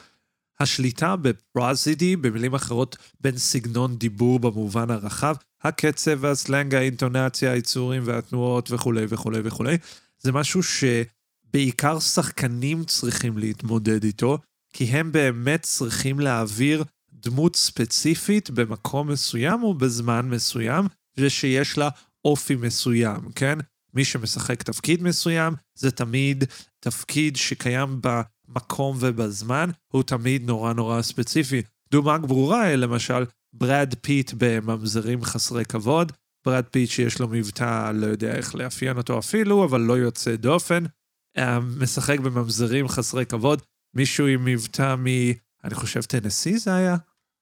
השליטה 0.60 1.16
בפרוזידי, 1.16 2.16
במילים 2.16 2.54
אחרות, 2.54 2.98
בין 3.20 3.38
סגנון 3.38 3.98
דיבור 3.98 4.40
במובן 4.40 4.92
הרחב, 4.92 5.36
הקצב 5.64 6.18
והסלנג, 6.20 6.76
האינטונציה, 6.76 7.52
היצורים 7.52 8.04
והתנועות 8.06 8.72
וכולי 8.72 9.06
וכולי 9.10 9.40
וכולי, 9.44 9.78
זה 10.20 10.32
משהו 10.32 10.64
שבעיקר 11.52 12.00
שחקנים 12.00 12.84
צריכים 12.84 13.38
להתמודד 13.38 14.04
איתו, 14.04 14.38
כי 14.74 14.84
הם 14.84 15.12
באמת 15.12 15.62
צריכים 15.62 16.20
להעביר 16.20 16.84
דמות 17.14 17.56
ספציפית 17.56 18.50
במקום 18.50 19.12
מסוים 19.12 19.64
ובזמן 19.64 20.30
מסוים, 20.30 20.86
ושיש 21.18 21.78
לה 21.78 21.90
אופי 22.26 22.56
מסוים, 22.56 23.32
כן? 23.36 23.58
מי 23.94 24.06
שמשחק 24.06 24.64
תפקיד 24.64 25.04
מסוים, 25.04 25.54
זה 25.76 25.92
תמיד 25.92 26.44
תפקיד 26.80 27.36
שקיים 27.36 28.02
במקום 28.02 28.98
ובזמן, 29.00 29.70
הוא 29.94 30.04
תמיד 30.04 30.48
נורא 30.48 30.74
נורא 30.74 31.02
ספציפי. 31.02 31.62
דוגמה 31.92 32.18
ברורה, 32.18 32.76
למשל, 32.76 33.26
ברד 33.54 33.94
פיט 34.02 34.32
בממזרים 34.38 35.24
חסרי 35.24 35.66
כבוד, 35.66 36.12
ברד 36.46 36.64
פיט 36.72 36.90
שיש 36.90 37.20
לו 37.20 37.28
מבטא, 37.28 37.92
לא 37.92 38.06
יודע 38.06 38.36
איך 38.36 38.56
לאפיין 38.56 38.98
אותו 38.98 39.20
אפילו, 39.20 39.66
אבל 39.66 39.82
לא 39.82 39.98
יוצא 39.98 40.36
דופן, 40.36 40.84
משחק 41.80 42.20
בממזרים 42.20 42.88
חסרי 42.88 43.26
כבוד, 43.26 43.62
מישהו 43.96 44.28
עם 44.28 44.46
מבטא 44.46 44.96
מ... 44.96 45.06
אני 45.64 45.76
חושב 45.76 46.02
טנסי 46.02 46.58
זה 46.58 46.76
היה? 46.76 46.98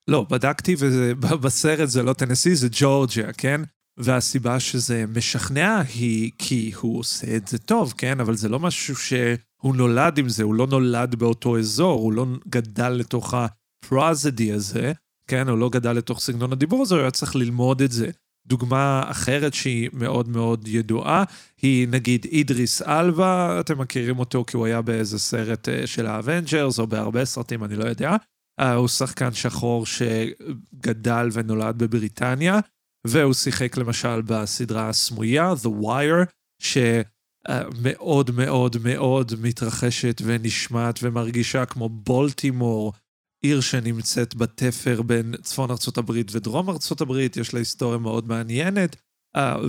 לא, 0.08 0.25
בדקתי 0.29 0.75
ובסרט 0.79 1.89
זה 1.89 2.03
לא 2.03 2.13
טנסי, 2.13 2.55
זה 2.55 2.67
ג'ורג'יה, 2.72 3.34
כן? 3.34 3.62
והסיבה 3.98 4.60
שזה 4.60 5.05
משכנע 5.15 5.81
היא 5.96 6.31
כי 6.38 6.72
הוא 6.79 7.00
עושה 7.00 7.36
את 7.36 7.48
זה 7.48 7.58
טוב, 7.58 7.93
כן? 7.98 8.19
אבל 8.19 8.36
זה 8.36 8.50
לא 8.50 8.60
משהו 8.60 8.96
שהוא 8.96 9.75
נולד 9.75 10.17
עם 10.17 10.29
זה, 10.29 10.43
הוא 10.43 10.55
לא 10.55 10.67
נולד 10.67 11.15
באותו 11.15 11.58
אזור, 11.58 12.00
הוא 12.00 12.13
לא 12.13 12.25
גדל 12.48 12.89
לתוך 12.89 13.34
ה 13.33 13.48
prosody 13.48 14.51
הזה, 14.51 14.91
כן? 15.27 15.50
הוא 15.50 15.58
לא 15.58 15.69
גדל 15.69 15.93
לתוך 15.93 16.19
סגנון 16.19 16.51
הדיבור 16.51 16.81
הזה, 16.81 16.96
הוא 16.96 17.01
היה 17.01 17.12
צריך 17.12 17.36
ללמוד 17.36 17.81
את 17.81 17.91
זה. 17.91 18.10
דוגמה 18.48 19.03
אחרת 19.08 19.53
שהיא 19.53 19.89
מאוד 19.93 20.29
מאוד 20.29 20.67
ידועה, 20.67 21.24
היא 21.62 21.88
נגיד 21.88 22.25
אידריס 22.31 22.81
אלבה, 22.81 23.60
אתם 23.60 23.77
מכירים 23.77 24.19
אותו 24.19 24.46
כי 24.48 24.58
הוא 24.58 24.65
היה 24.65 24.81
באיזה 24.81 25.19
סרט 25.19 25.69
אה, 25.69 25.88
של 25.88 26.08
האבנג'רס, 26.08 26.79
או 26.79 26.88
בהרבה 26.88 27.25
סרטים, 27.25 27.63
אני 27.63 27.75
לא 27.75 27.84
יודע. 27.84 28.15
אה, 28.60 28.74
הוא 28.74 28.88
שחקן 28.88 29.34
שחור 29.34 29.86
שגדל 29.86 31.29
ונולד 31.34 31.77
בבריטניה, 31.77 32.60
והוא 33.08 33.34
שיחק 33.34 33.77
למשל 33.77 34.22
בסדרה 34.22 34.89
הסמויה, 34.89 35.53
The 35.63 35.84
Wire, 35.84 36.25
שמאוד 36.62 38.31
מאוד 38.31 38.75
מאוד 38.84 39.31
מתרחשת 39.41 40.22
ונשמעת 40.25 41.00
ומרגישה 41.03 41.65
כמו 41.65 41.89
בולטימור, 41.89 42.93
עיר 43.41 43.62
שנמצאת 43.62 44.36
בתפר 44.36 45.01
בין 45.01 45.36
צפון 45.41 45.72
ארצות 45.72 45.98
הברית 45.98 46.36
ודרום 46.36 46.69
ארצות 46.69 47.01
הברית, 47.01 47.38
יש 47.38 47.53
לה 47.53 47.60
היסטוריה 47.60 47.98
מאוד 47.98 48.27
מעניינת, 48.27 48.96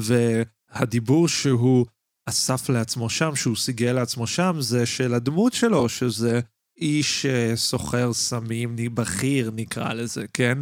והדיבור 0.00 1.28
שהוא 1.28 1.86
אסף 2.26 2.68
לעצמו 2.68 3.10
שם, 3.10 3.36
שהוא 3.36 3.56
סיגל 3.56 3.92
לעצמו 3.92 4.26
שם, 4.26 4.56
זה 4.58 4.86
של 4.86 5.14
הדמות 5.14 5.52
שלו, 5.52 5.88
שזה 5.88 6.40
איש 6.76 7.26
סוחר 7.54 8.12
סמים 8.12 8.76
בכיר, 8.94 9.50
נקרא 9.54 9.92
לזה, 9.92 10.24
כן? 10.34 10.58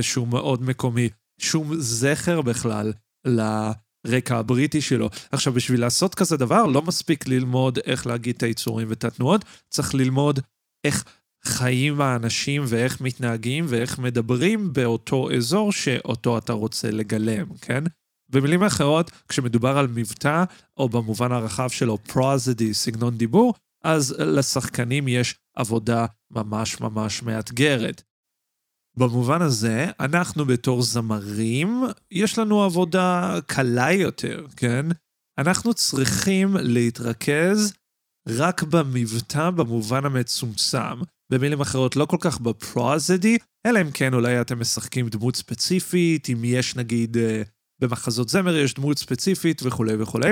שהוא 0.00 0.28
מאוד 0.28 0.62
מקומי. 0.62 1.08
שום 1.40 1.74
זכר 1.78 2.40
בכלל 2.40 2.92
לרקע 3.26 4.36
הבריטי 4.36 4.80
שלו. 4.80 5.10
עכשיו, 5.32 5.52
בשביל 5.52 5.80
לעשות 5.80 6.14
כזה 6.14 6.36
דבר, 6.36 6.66
לא 6.66 6.82
מספיק 6.82 7.28
ללמוד 7.28 7.78
איך 7.86 8.06
להגיד 8.06 8.36
את 8.36 8.42
היצורים 8.42 8.90
ואת 8.90 9.04
התנועות, 9.04 9.44
צריך 9.70 9.94
ללמוד 9.94 10.40
איך 10.84 11.04
חיים 11.44 12.00
האנשים 12.00 12.62
ואיך 12.66 13.00
מתנהגים 13.00 13.64
ואיך 13.68 13.98
מדברים 13.98 14.72
באותו 14.72 15.32
אזור 15.36 15.72
שאותו 15.72 16.38
אתה 16.38 16.52
רוצה 16.52 16.90
לגלם, 16.90 17.46
כן? 17.60 17.84
במילים 18.28 18.62
אחרות, 18.62 19.10
כשמדובר 19.28 19.78
על 19.78 19.86
מבטא, 19.86 20.44
או 20.76 20.88
במובן 20.88 21.32
הרחב 21.32 21.68
שלו 21.68 21.98
פרוזדי, 21.98 22.74
סגנון 22.74 23.16
דיבור, 23.16 23.54
אז 23.84 24.14
לשחקנים 24.18 25.08
יש 25.08 25.34
עבודה 25.56 26.06
ממש 26.30 26.80
ממש 26.80 27.22
מאתגרת. 27.22 28.02
במובן 28.96 29.42
הזה, 29.42 29.90
אנחנו 30.00 30.44
בתור 30.44 30.82
זמרים, 30.82 31.82
יש 32.10 32.38
לנו 32.38 32.62
עבודה 32.62 33.38
קלה 33.46 33.92
יותר, 33.92 34.46
כן? 34.56 34.86
אנחנו 35.38 35.74
צריכים 35.74 36.56
להתרכז 36.56 37.72
רק 38.28 38.62
במבטא 38.62 39.50
במובן 39.50 40.04
המצומצם. 40.04 41.00
במילים 41.30 41.60
אחרות, 41.60 41.96
לא 41.96 42.04
כל 42.04 42.16
כך 42.20 42.40
בפרוזדי, 42.40 43.38
אלא 43.66 43.80
אם 43.80 43.90
כן 43.90 44.14
אולי 44.14 44.40
אתם 44.40 44.60
משחקים 44.60 45.08
דמות 45.08 45.36
ספציפית, 45.36 46.28
אם 46.32 46.44
יש 46.44 46.76
נגיד 46.76 47.16
אה, 47.16 47.42
במחזות 47.80 48.28
זמר 48.28 48.56
יש 48.56 48.74
דמות 48.74 48.98
ספציפית 48.98 49.62
וכולי 49.64 49.94
וכולי, 49.98 50.30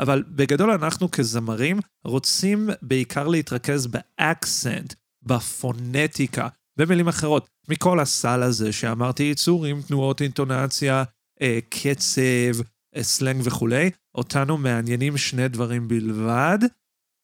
אבל 0.00 0.24
בגדול 0.28 0.70
אנחנו 0.70 1.10
כזמרים 1.10 1.80
רוצים 2.04 2.70
בעיקר 2.82 3.28
להתרכז 3.28 3.86
באקסנט, 3.86 4.94
בפונטיקה, 5.22 6.48
במילים 6.78 7.08
אחרות, 7.08 7.48
מכל 7.68 8.00
הסל 8.00 8.42
הזה 8.42 8.72
שאמרתי, 8.72 9.22
יצורים, 9.22 9.82
תנועות 9.82 10.22
אינטונציה, 10.22 11.04
אה, 11.42 11.58
קצב, 11.68 12.62
אה, 12.96 13.02
סלנג 13.02 13.40
וכולי, 13.44 13.90
אותנו 14.14 14.58
מעניינים 14.58 15.16
שני 15.16 15.48
דברים 15.48 15.88
בלבד, 15.88 16.58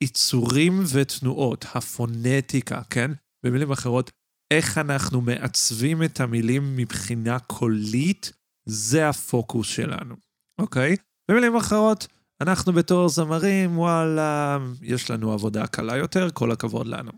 יצורים 0.01 0.83
ותנועות, 0.93 1.65
הפונטיקה, 1.75 2.83
כן? 2.91 3.11
במילים 3.47 3.73
אחרות, 3.73 4.11
איך 4.51 4.79
אנחנו 4.79 5.21
מעצבים 5.21 6.03
את 6.03 6.21
המילים 6.21 6.77
מבחינה 6.77 7.39
קולית, 7.39 8.33
זה 8.69 9.09
הפוקוס 9.09 9.67
שלנו, 9.67 10.15
אוקיי? 10.61 10.97
במילים 11.31 11.57
אחרות, 11.57 12.07
אנחנו 12.41 12.73
בתור 12.73 13.09
זמרים, 13.09 13.79
וואלה, 13.79 14.59
יש 14.83 15.11
לנו 15.11 15.33
עבודה 15.33 15.67
קלה 15.67 15.97
יותר, 15.97 16.29
כל 16.31 16.53
הכבוד 16.53 16.87
לנו. 16.87 17.13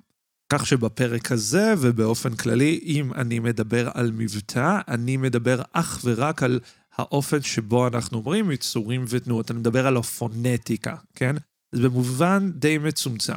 כך 0.53 0.67
שבפרק 0.67 1.33
הזה, 1.33 1.75
ובאופן 1.81 2.37
כללי, 2.37 2.81
אם 2.83 3.13
אני 3.15 3.39
מדבר 3.39 3.91
על 3.95 4.11
מבטא, 4.15 4.81
אני 4.89 5.17
מדבר 5.17 5.63
אך 5.73 6.01
ורק 6.05 6.43
על 6.43 6.61
האופן 6.97 7.43
שבו 7.43 7.89
אנחנו 7.89 8.19
אומרים 8.19 8.51
יצורים 8.51 9.05
ותנועות. 9.09 9.51
אני 9.51 9.59
מדבר 9.59 9.87
על 9.87 9.97
הפונטיקה, 9.97 10.97
כן? 11.15 11.37
זה 11.77 11.89
במובן 11.89 12.51
די 12.55 12.79
מצומצם. 12.79 13.37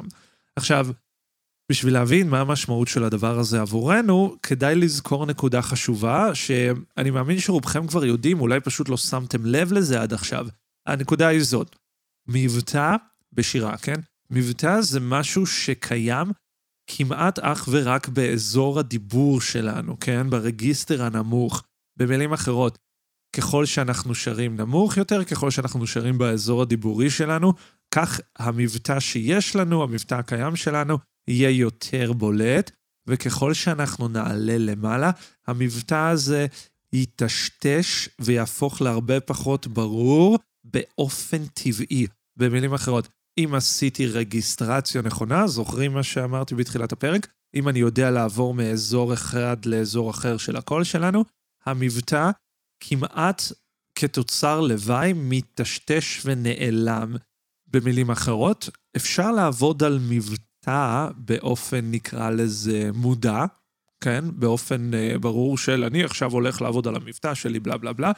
עכשיו, 0.56 0.88
בשביל 1.72 1.94
להבין 1.94 2.30
מה 2.30 2.40
המשמעות 2.40 2.88
של 2.88 3.04
הדבר 3.04 3.40
הזה 3.40 3.62
עבורנו, 3.62 4.36
כדאי 4.44 4.76
לזכור 4.76 5.26
נקודה 5.26 5.62
חשובה, 5.62 6.36
שאני 6.36 7.10
מאמין 7.10 7.40
שרובכם 7.40 7.88
כבר 7.88 8.06
יודעים, 8.06 8.42
אולי 8.42 8.60
פשוט 8.60 8.90
לא 8.90 8.98
שמתם 8.98 9.46
לב 9.46 9.74
לזה 9.74 10.02
עד 10.02 10.14
עכשיו. 10.14 10.48
הנקודה 10.88 11.28
היא 11.28 11.44
זאת, 11.44 11.76
מבטא 12.28 12.96
בשירה, 13.34 13.78
כן? 13.78 14.02
מבטא 14.30 14.82
זה 14.82 15.00
משהו 15.00 15.46
שקיים 15.46 16.28
כמעט 16.88 17.40
אך 17.40 17.68
ורק 17.72 18.08
באזור 18.08 18.80
הדיבור 18.80 19.42
שלנו, 19.42 20.00
כן? 20.00 20.30
ברגיסטר 20.30 21.04
הנמוך. 21.04 21.64
במילים 21.98 22.34
אחרות, 22.34 22.78
ככל 23.36 23.66
שאנחנו 23.66 24.16
שרים 24.16 24.56
נמוך 24.56 24.98
יותר, 24.98 25.24
ככל 25.24 25.52
שאנחנו 25.52 25.88
שרים 25.88 26.18
באזור 26.18 26.62
הדיבורי 26.62 27.10
שלנו, 27.10 27.54
כך 27.92 28.20
המבטא 28.38 29.00
שיש 29.00 29.56
לנו, 29.56 29.84
המבטא 29.84 30.16
הקיים 30.16 30.56
שלנו, 30.56 30.98
יהיה 31.28 31.50
יותר 31.50 32.14
בולט, 32.14 32.72
וככל 33.08 33.54
שאנחנו 33.54 34.08
נעלה 34.08 34.58
למעלה, 34.58 35.12
המבטא 35.48 36.10
הזה 36.10 36.48
ייטשטש 36.94 38.10
ויהפוך 38.20 38.82
להרבה 38.82 39.20
פחות 39.20 39.68
ברור 39.68 40.40
באופן 40.64 41.46
טבעי. 41.54 42.08
במילים 42.38 42.74
אחרות, 42.74 43.08
אם 43.38 43.56
עשיתי 43.56 44.08
רגיסטרציה 44.08 45.02
נכונה, 45.02 45.48
זוכרים 45.48 45.94
מה 45.94 46.04
שאמרתי 46.04 46.56
בתחילת 46.56 46.92
הפרק? 46.92 47.28
אם 47.56 47.70
אני 47.70 47.80
יודע 47.80 48.12
לעבור 48.12 48.54
מאזור 48.54 49.14
אחד 49.14 49.66
לאזור 49.66 50.12
אחר 50.12 50.38
של 50.38 50.56
הקול 50.56 50.84
שלנו, 50.84 51.26
המבטא 51.66 52.32
כמעט 52.80 53.42
כתוצר 53.96 54.62
לוואי 54.62 55.14
מטשטש 55.16 56.22
ונעלם. 56.26 57.16
במילים 57.72 58.12
אחרות, 58.12 58.70
אפשר 58.96 59.32
לעבוד 59.32 59.84
על 59.84 60.00
מבטא 60.10 61.08
באופן, 61.18 61.92
נקרא 61.92 62.30
לזה, 62.30 62.90
מודע, 62.94 63.46
כן? 64.02 64.26
באופן 64.34 64.92
uh, 64.94 65.18
ברור 65.18 65.58
של 65.58 65.84
אני 65.84 66.04
עכשיו 66.04 66.32
הולך 66.32 66.62
לעבוד 66.62 66.88
על 66.88 66.96
המבטא 66.96 67.34
שלי, 67.34 67.60
בלה 67.60 67.78
בלה 67.78 67.94
בלה. 67.94 68.12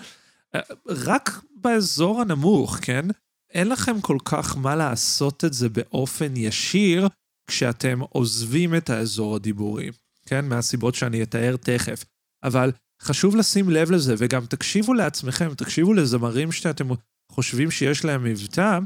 Uh, 0.55 0.59
רק 0.87 1.41
באזור 1.55 2.21
הנמוך, 2.21 2.77
כן? 2.81 3.05
אין 3.53 3.69
לכם 3.69 4.01
כל 4.01 4.17
כך 4.25 4.57
מה 4.57 4.75
לעשות 4.75 5.45
את 5.45 5.53
זה 5.53 5.69
באופן 5.69 6.33
ישיר 6.35 7.07
כשאתם 7.47 7.99
עוזבים 7.99 8.75
את 8.75 8.89
האזור 8.89 9.35
הדיבורי, 9.35 9.89
כן? 10.25 10.45
מהסיבות 10.45 10.95
שאני 10.95 11.23
אתאר 11.23 11.55
תכף. 11.55 12.05
אבל 12.43 12.71
חשוב 13.01 13.35
לשים 13.35 13.69
לב 13.69 13.91
לזה, 13.91 14.15
וגם 14.17 14.45
תקשיבו 14.45 14.93
לעצמכם, 14.93 15.53
תקשיבו 15.53 15.93
לזמרים 15.93 16.51
שאתם 16.51 16.87
חושבים 17.31 17.71
שיש 17.71 18.05
להם 18.05 18.23
מבטא, 18.23 18.79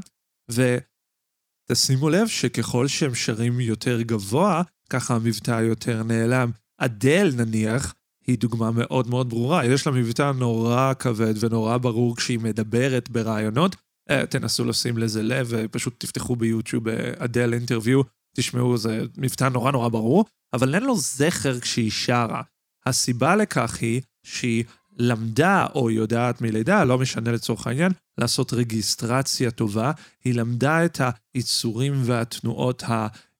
ותשימו 0.50 2.08
לב 2.08 2.26
שככל 2.28 2.88
שהם 2.88 3.14
שרים 3.14 3.60
יותר 3.60 4.02
גבוה, 4.02 4.62
ככה 4.90 5.14
המבטא 5.14 5.60
יותר 5.62 6.02
נעלם. 6.02 6.50
אדל 6.78 7.32
נניח, 7.36 7.94
היא 8.26 8.38
דוגמה 8.38 8.70
מאוד 8.70 9.08
מאוד 9.08 9.30
ברורה, 9.30 9.64
יש 9.64 9.86
לה 9.86 9.92
מבטא 9.92 10.32
נורא 10.32 10.92
כבד 10.98 11.44
ונורא 11.44 11.76
ברור 11.76 12.16
כשהיא 12.16 12.38
מדברת 12.38 13.10
ברעיונות, 13.10 13.76
אה, 14.10 14.26
תנסו 14.26 14.64
לשים 14.64 14.98
לזה 14.98 15.22
לב, 15.22 15.46
ופשוט 15.50 15.94
תפתחו 15.98 16.36
ביוטיוב 16.36 16.88
אדל 17.18 17.54
אינטרוויו, 17.54 18.02
תשמעו, 18.36 18.76
זה 18.76 19.02
מבטא 19.16 19.44
נורא 19.44 19.72
נורא 19.72 19.88
ברור, 19.88 20.24
אבל 20.52 20.74
אין 20.74 20.82
לו 20.82 20.96
זכר 20.96 21.60
כשהיא 21.60 21.90
שרה. 21.90 22.42
הסיבה 22.86 23.36
לכך 23.36 23.78
היא 23.80 24.00
שהיא 24.26 24.64
למדה 24.96 25.66
או 25.74 25.90
יודעת 25.90 26.40
מלידה, 26.40 26.84
לא 26.84 26.98
משנה 26.98 27.32
לצורך 27.32 27.66
העניין, 27.66 27.92
לעשות 28.18 28.52
רגיסטרציה 28.52 29.50
טובה. 29.50 29.92
היא 30.24 30.34
למדה 30.34 30.84
את 30.84 31.00
היצורים 31.34 31.94
והתנועות 32.04 32.82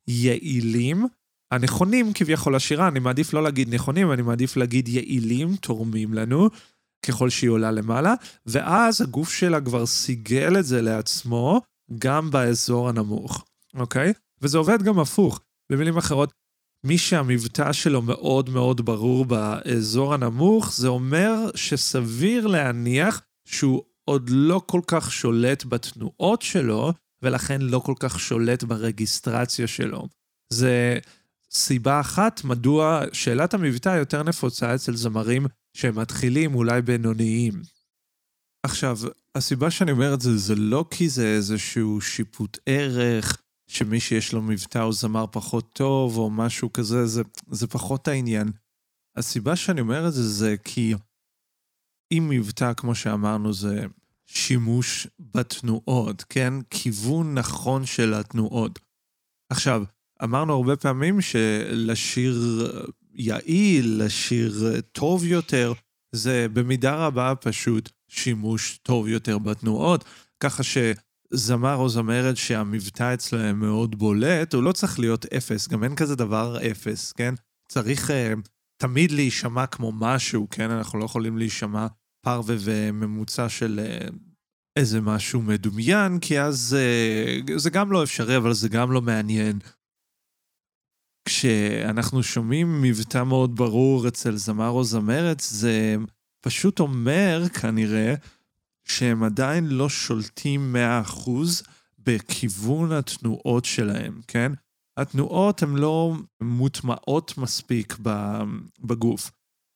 היעילים, 0.06 1.06
הנכונים 1.50 2.12
כביכול 2.12 2.56
לשירה, 2.56 2.88
אני 2.88 2.98
מעדיף 2.98 3.32
לא 3.32 3.42
להגיד 3.42 3.75
נכונים, 3.75 4.12
אני 4.12 4.22
מעדיף 4.22 4.56
להגיד 4.56 4.88
יעילים, 4.88 5.56
תורמים 5.56 6.14
לנו, 6.14 6.48
ככל 7.06 7.30
שהיא 7.30 7.50
עולה 7.50 7.70
למעלה, 7.70 8.14
ואז 8.46 9.00
הגוף 9.00 9.30
שלה 9.30 9.60
כבר 9.60 9.86
סיגל 9.86 10.58
את 10.58 10.64
זה 10.64 10.82
לעצמו, 10.82 11.60
גם 11.98 12.30
באזור 12.30 12.88
הנמוך, 12.88 13.44
אוקיי? 13.75 14.12
וזה 14.42 14.58
עובד 14.58 14.82
גם 14.82 14.98
הפוך. 14.98 15.40
במילים 15.72 15.96
אחרות, 15.96 16.32
מי 16.85 16.99
שהמבטא 16.99 17.73
שלו 17.73 18.02
מאוד 18.02 18.50
מאוד 18.50 18.80
ברור 18.80 19.25
באזור 19.25 20.14
הנמוך, 20.14 20.73
זה 20.75 20.88
אומר 20.88 21.50
שסביר 21.54 22.47
להניח 22.47 23.23
שהוא 23.45 23.83
עוד 24.04 24.30
לא 24.33 24.62
כל 24.66 24.80
כך 24.87 25.12
שולט 25.12 25.64
בתנועות 25.64 26.42
שלו, 26.42 26.92
ולכן 27.23 27.62
לא 27.62 27.78
כל 27.78 27.95
כך 28.00 28.21
שולט 28.21 28.64
ברגיסטרציה 28.64 29.66
שלו. 29.66 30.09
זה 30.52 30.99
סיבה 31.50 32.00
אחת 32.00 32.45
מדוע 32.45 33.02
שאלת 33.12 33.54
המבטא 33.54 33.88
יותר 33.88 34.23
נפוצה 34.23 34.75
אצל 34.75 34.97
זמרים 34.97 35.47
שהם 35.76 35.99
מתחילים 35.99 36.54
אולי 36.54 36.83
בינוניים. 36.83 37.62
עכשיו, 38.62 38.99
הסיבה 39.35 39.71
שאני 39.71 39.92
אומר 39.92 40.14
את 40.14 40.21
זה, 40.21 40.37
זה 40.37 40.54
לא 40.54 40.85
כי 40.90 41.09
זה 41.09 41.26
איזשהו 41.26 42.00
שיפוט 42.00 42.59
ערך, 42.66 43.42
שמי 43.66 44.00
שיש 44.00 44.32
לו 44.32 44.42
מבטא 44.42 44.78
הוא 44.78 44.92
זמר 44.92 45.25
פחות 45.32 45.73
טוב, 45.73 46.18
או 46.18 46.30
משהו 46.30 46.73
כזה, 46.73 47.06
זה, 47.06 47.23
זה 47.50 47.66
פחות 47.66 48.08
העניין. 48.08 48.52
הסיבה 49.16 49.56
שאני 49.56 49.80
אומר 49.80 50.08
את 50.08 50.12
זה, 50.12 50.28
זה 50.28 50.56
כי 50.64 50.94
אם 52.12 52.26
מבטא, 52.30 52.73
כמו 52.76 52.94
שאמרנו, 52.94 53.52
זה 53.52 53.85
שימוש 54.26 55.06
בתנועות, 55.18 56.25
כן? 56.28 56.52
כיוון 56.70 57.38
נכון 57.38 57.87
של 57.87 58.14
התנועות. 58.14 58.78
עכשיו, 59.50 59.85
אמרנו 60.23 60.52
הרבה 60.52 60.76
פעמים 60.76 61.20
שלשיר 61.20 62.35
יעיל, 63.12 64.02
לשיר 64.04 64.80
טוב 64.92 65.25
יותר, 65.25 65.73
זה 66.12 66.46
במידה 66.52 67.06
רבה 67.06 67.35
פשוט 67.35 67.90
שימוש 68.08 68.78
טוב 68.82 69.08
יותר 69.08 69.38
בתנועות, 69.38 70.04
ככה 70.40 70.62
שזמר 71.35 71.75
או 71.75 71.88
זמרת 71.88 72.37
שהמבטא 72.37 73.14
אצלהם 73.14 73.61
מאוד 73.61 73.99
בולט, 73.99 74.54
הוא 74.54 74.62
לא 74.62 74.73
צריך 74.73 74.99
להיות 74.99 75.26
אפס, 75.26 75.68
גם 75.68 75.85
אין 75.85 75.95
כזה 75.95 76.16
דבר 76.16 76.59
אפס, 76.71 77.12
כן? 77.12 77.35
צריך 77.73 78.11
uh, 78.11 78.12
תמיד 78.83 79.11
להישמע 79.11 79.66
כמו 79.66 79.92
משהו, 79.92 80.47
כן? 80.50 80.71
אנחנו 80.71 80.99
לא 80.99 81.04
יכולים 81.04 81.38
להישמע 81.38 81.87
פרווה 82.25 82.56
וממוצע 82.61 83.49
של 83.49 83.80
uh, 83.83 84.14
איזה 84.78 85.00
משהו 85.00 85.42
מדומיין, 85.42 86.18
כי 86.21 86.40
אז 86.40 86.76
uh, 87.47 87.59
זה 87.59 87.71
גם 87.71 87.92
לא 87.92 88.02
אפשרי, 88.02 88.37
אבל 88.37 88.52
זה 88.52 88.68
גם 88.68 88.92
לא 88.92 89.02
מעניין. 89.02 89.59
כשאנחנו 91.28 92.23
שומעים 92.23 92.83
מבטא 92.83 93.23
מאוד 93.23 93.56
ברור 93.56 94.09
אצל 94.09 94.37
זמר 94.37 94.68
או 94.68 94.85
זמרת, 94.85 95.40
זה 95.40 95.97
פשוט 96.45 96.80
אומר 96.80 97.42
כנראה 97.61 98.14
שהם 98.87 99.23
עדיין 99.23 99.66
לא 99.66 99.88
שולטים 99.88 100.76
100% 101.26 101.31
בכיוון 101.99 102.93
התנועות 102.93 103.64
שלהם, 103.64 104.21
כן? 104.28 104.52
התנועות 104.97 105.62
הן 105.62 105.75
לא 105.76 106.14
מוטמעות 106.40 107.38
מספיק 107.38 107.97
בגוף. 108.81 109.31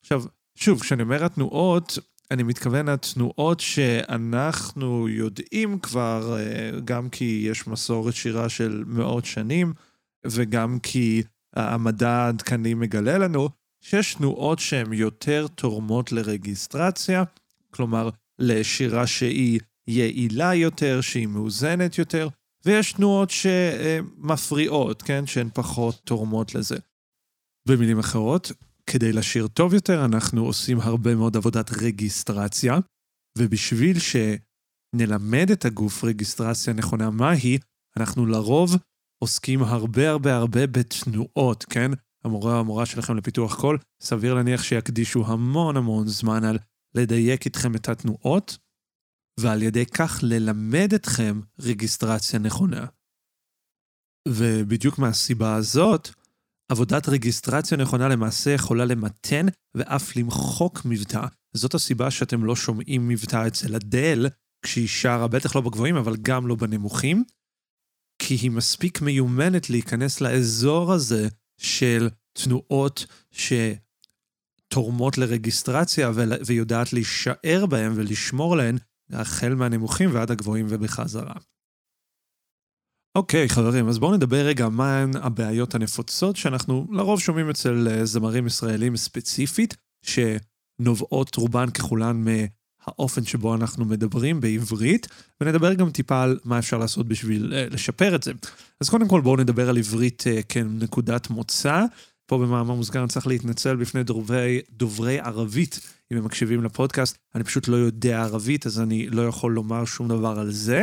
עכשיו, 0.04 0.22
שוב, 0.54 0.80
כשאני 0.80 1.02
אומר 1.02 1.24
התנועות, 1.24 1.98
אני 2.30 2.42
מתכוון 2.42 2.88
לתנועות 2.88 3.60
שאנחנו 3.60 5.08
יודעים 5.08 5.78
כבר, 5.78 6.36
אה, 6.38 6.80
גם 6.84 7.08
כי 7.08 7.46
יש 7.50 7.66
מסורת 7.66 8.14
שירה 8.14 8.48
של 8.48 8.84
מאות 8.86 9.24
שנים, 9.24 9.72
וגם 10.26 10.78
כי 10.82 11.22
המדע 11.56 12.10
העדכני 12.10 12.74
מגלה 12.74 13.18
לנו 13.18 13.48
שיש 13.80 14.14
תנועות 14.14 14.58
שהן 14.58 14.92
יותר 14.92 15.46
תורמות 15.54 16.12
לרגיסטרציה, 16.12 17.24
כלומר 17.70 18.10
לשירה 18.40 19.06
שהיא 19.06 19.60
יעילה 19.88 20.54
יותר, 20.54 21.00
שהיא 21.00 21.26
מאוזנת 21.26 21.98
יותר, 21.98 22.28
ויש 22.64 22.92
תנועות 22.92 23.30
שמפריעות, 23.30 25.02
כן? 25.02 25.26
שהן 25.26 25.48
פחות 25.54 26.00
תורמות 26.04 26.54
לזה. 26.54 26.76
במילים 27.68 27.98
אחרות, 27.98 28.52
כדי 28.86 29.12
לשיר 29.12 29.48
טוב 29.48 29.74
יותר, 29.74 30.04
אנחנו 30.04 30.44
עושים 30.44 30.80
הרבה 30.80 31.14
מאוד 31.14 31.36
עבודת 31.36 31.70
רגיסטרציה, 31.82 32.78
ובשביל 33.38 33.96
שנלמד 33.98 35.50
את 35.50 35.64
הגוף 35.64 36.04
רגיסטרציה 36.04 36.72
נכונה 36.72 37.10
מהי, 37.10 37.58
אנחנו 37.96 38.26
לרוב 38.26 38.76
עוסקים 39.22 39.62
הרבה 39.62 40.10
הרבה 40.10 40.36
הרבה 40.36 40.66
בתנועות, 40.66 41.64
כן? 41.64 41.90
המורה 42.24 42.54
או 42.54 42.60
המורה 42.60 42.86
שלכם 42.86 43.16
לפיתוח 43.16 43.60
קול, 43.60 43.78
סביר 44.02 44.34
להניח 44.34 44.62
שיקדישו 44.62 45.26
המון 45.26 45.76
המון 45.76 46.08
זמן 46.08 46.44
על 46.44 46.58
לדייק 46.94 47.46
איתכם 47.46 47.74
את 47.74 47.88
התנועות, 47.88 48.58
ועל 49.40 49.62
ידי 49.62 49.86
כך 49.86 50.18
ללמד 50.22 50.94
אתכם 50.94 51.40
רגיסטרציה 51.60 52.38
נכונה. 52.38 52.86
ובדיוק 54.28 54.98
מהסיבה 54.98 55.54
הזאת, 55.54 56.08
עבודת 56.72 57.08
רגיסטרציה 57.08 57.78
נכונה 57.78 58.08
למעשה 58.08 58.50
יכולה 58.50 58.84
למתן 58.84 59.46
ואף 59.74 60.16
למחוק 60.16 60.80
מבטא. 60.84 61.26
זאת 61.56 61.74
הסיבה 61.74 62.10
שאתם 62.10 62.44
לא 62.44 62.56
שומעים 62.56 63.08
מבטא 63.08 63.46
אצל 63.46 63.74
אדל 63.74 64.26
כשהיא 64.62 64.88
שרה, 64.88 65.28
בטח 65.28 65.56
לא 65.56 65.60
בגבוהים, 65.60 65.96
אבל 65.96 66.16
גם 66.16 66.46
לא 66.46 66.54
בנמוכים, 66.54 67.24
כי 68.22 68.34
היא 68.34 68.50
מספיק 68.50 69.00
מיומנת 69.00 69.70
להיכנס 69.70 70.20
לאזור 70.20 70.92
הזה 70.92 71.28
של 71.60 72.08
תנועות 72.32 73.06
שתורמות 74.70 75.18
לרגיסטרציה 75.18 76.10
ויודעת 76.46 76.92
להישאר 76.92 77.66
בהם 77.68 77.92
ולשמור 77.96 78.54
עליהן, 78.54 78.76
החל 79.12 79.54
מהנמוכים 79.54 80.10
ועד 80.14 80.30
הגבוהים 80.30 80.66
ובחזרה. 80.68 81.34
אוקיי, 83.18 83.46
okay, 83.46 83.48
חברים, 83.48 83.88
אז 83.88 83.98
בואו 83.98 84.16
נדבר 84.16 84.46
רגע 84.46 84.68
מהן 84.68 85.10
הבעיות 85.16 85.74
הנפוצות 85.74 86.36
שאנחנו 86.36 86.86
לרוב 86.90 87.20
שומעים 87.20 87.50
אצל 87.50 87.88
אה, 87.90 88.04
זמרים 88.04 88.46
ישראלים 88.46 88.96
ספציפית, 88.96 89.76
שנובעות 90.02 91.34
רובן 91.36 91.70
ככולן 91.70 92.24
האופן 92.86 93.24
שבו 93.24 93.54
אנחנו 93.54 93.84
מדברים 93.84 94.40
בעברית, 94.40 95.06
ונדבר 95.40 95.74
גם 95.74 95.90
טיפה 95.90 96.22
על 96.22 96.38
מה 96.44 96.58
אפשר 96.58 96.78
לעשות 96.78 97.08
בשביל 97.08 97.52
uh, 97.52 97.74
לשפר 97.74 98.14
את 98.14 98.22
זה. 98.22 98.32
אז 98.80 98.88
קודם 98.88 99.08
כל 99.08 99.20
בואו 99.20 99.36
נדבר 99.36 99.68
על 99.68 99.78
עברית 99.78 100.22
uh, 100.22 100.42
כנקודת 100.48 101.30
מוצא. 101.30 101.84
פה 102.30 102.38
במאמר 102.38 102.74
מוסגר 102.74 103.00
אני 103.00 103.08
צריך 103.08 103.26
להתנצל 103.26 103.76
בפני 103.76 104.02
דוברי, 104.04 104.60
דוברי 104.70 105.20
ערבית, 105.20 105.80
אם 106.12 106.16
הם 106.16 106.24
מקשיבים 106.24 106.64
לפודקאסט. 106.64 107.18
אני 107.34 107.44
פשוט 107.44 107.68
לא 107.68 107.76
יודע 107.76 108.22
ערבית, 108.22 108.66
אז 108.66 108.80
אני 108.80 109.06
לא 109.06 109.26
יכול 109.26 109.52
לומר 109.52 109.84
שום 109.84 110.08
דבר 110.08 110.38
על 110.38 110.50
זה. 110.50 110.82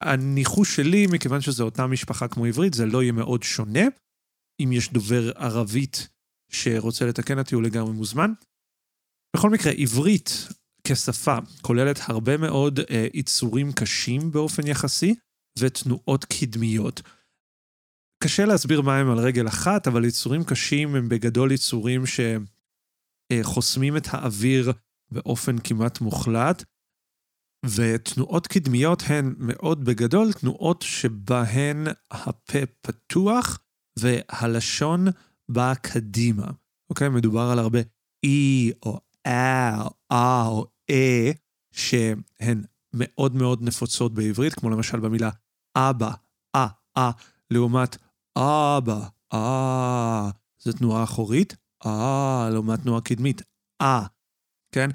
הניחוש 0.00 0.76
שלי, 0.76 1.06
מכיוון 1.06 1.40
שזו 1.40 1.64
אותה 1.64 1.86
משפחה 1.86 2.28
כמו 2.28 2.44
עברית, 2.44 2.74
זה 2.74 2.86
לא 2.86 3.02
יהיה 3.02 3.12
מאוד 3.12 3.42
שונה. 3.42 3.80
אם 4.60 4.72
יש 4.72 4.92
דובר 4.92 5.32
ערבית 5.36 6.08
שרוצה 6.50 7.06
לתקן 7.06 7.38
אותי, 7.38 7.54
הוא 7.54 7.62
לגמרי 7.62 7.92
מוזמן. 7.92 8.32
בכל 9.36 9.50
מקרה, 9.50 9.72
עברית 9.72 10.48
כשפה 10.84 11.38
כוללת 11.62 12.00
הרבה 12.02 12.36
מאוד 12.36 12.80
אה, 12.90 13.06
יצורים 13.14 13.72
קשים 13.72 14.32
באופן 14.32 14.66
יחסי 14.66 15.14
ותנועות 15.58 16.24
קדמיות. 16.24 17.02
קשה 18.22 18.44
להסביר 18.44 18.80
מה 18.80 18.96
הם 18.96 19.10
על 19.10 19.18
רגל 19.18 19.48
אחת, 19.48 19.88
אבל 19.88 20.04
יצורים 20.04 20.44
קשים 20.44 20.94
הם 20.94 21.08
בגדול 21.08 21.52
יצורים 21.52 22.02
שחוסמים 23.32 23.96
את 23.96 24.06
האוויר 24.10 24.72
באופן 25.10 25.58
כמעט 25.58 26.00
מוחלט, 26.00 26.64
ותנועות 27.66 28.46
קדמיות 28.46 29.02
הן 29.06 29.34
מאוד 29.38 29.84
בגדול 29.84 30.32
תנועות 30.32 30.82
שבהן 30.82 31.86
הפה 32.10 32.58
פתוח 32.80 33.58
והלשון 33.98 35.06
באה 35.48 35.74
קדימה. 35.74 36.46
אוקיי? 36.90 37.08
מדובר 37.08 37.48
על 37.52 37.58
הרבה 37.58 37.78
אי 38.24 38.72
או 38.82 39.00
אה 39.26 39.82
או 39.82 39.90
אה 40.12 40.46
או 40.46 40.66
אה, 40.90 41.30
שהן 41.72 42.62
מאוד 42.94 43.34
מאוד 43.34 43.62
נפוצות 43.62 44.14
בעברית, 44.14 44.54
כמו 44.54 44.70
למשל 44.70 45.00
במילה 45.00 45.30
אבא, 45.76 46.10
אה, 46.54 46.66
אה, 46.96 47.10
לעומת 47.50 47.96
אבא, 48.36 49.08
אה, 49.32 50.30
זו 50.58 50.72
תנועה 50.72 51.04
אחורית, 51.04 51.56
אה, 51.86 52.48
לעומת 52.52 52.82
תנועה 52.82 53.00
קדמית, 53.00 53.42
אה, 53.80 54.06
כן? 54.74 54.90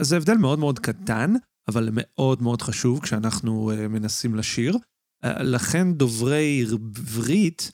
זה 0.00 0.16
הבדל 0.16 0.36
מאוד 0.36 0.58
מאוד 0.58 0.78
קטן, 0.78 1.34
אבל 1.68 1.88
מאוד 1.92 2.42
מאוד 2.42 2.62
חשוב 2.62 3.00
כשאנחנו 3.00 3.72
uh, 3.72 3.88
מנסים 3.88 4.34
לשיר. 4.34 4.76
Uh, 5.24 5.28
לכן 5.42 5.92
דוברי 5.92 6.64
עברית 6.72 7.72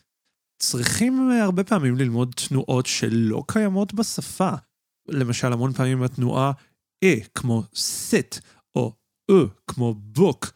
צריכים 0.58 1.30
הרבה 1.42 1.64
פעמים 1.64 1.96
ללמוד 1.96 2.34
תנועות 2.48 2.86
שלא 2.86 3.42
קיימות 3.48 3.94
בשפה. 3.94 4.50
למשל, 5.08 5.52
המון 5.52 5.72
פעמים 5.72 6.02
התנועה 6.02 6.52
אה 7.04 7.14
כמו 7.34 7.62
sit, 7.74 8.40
או 8.76 8.92
אה 9.30 9.44
כמו 9.66 9.94
book. 10.16 10.50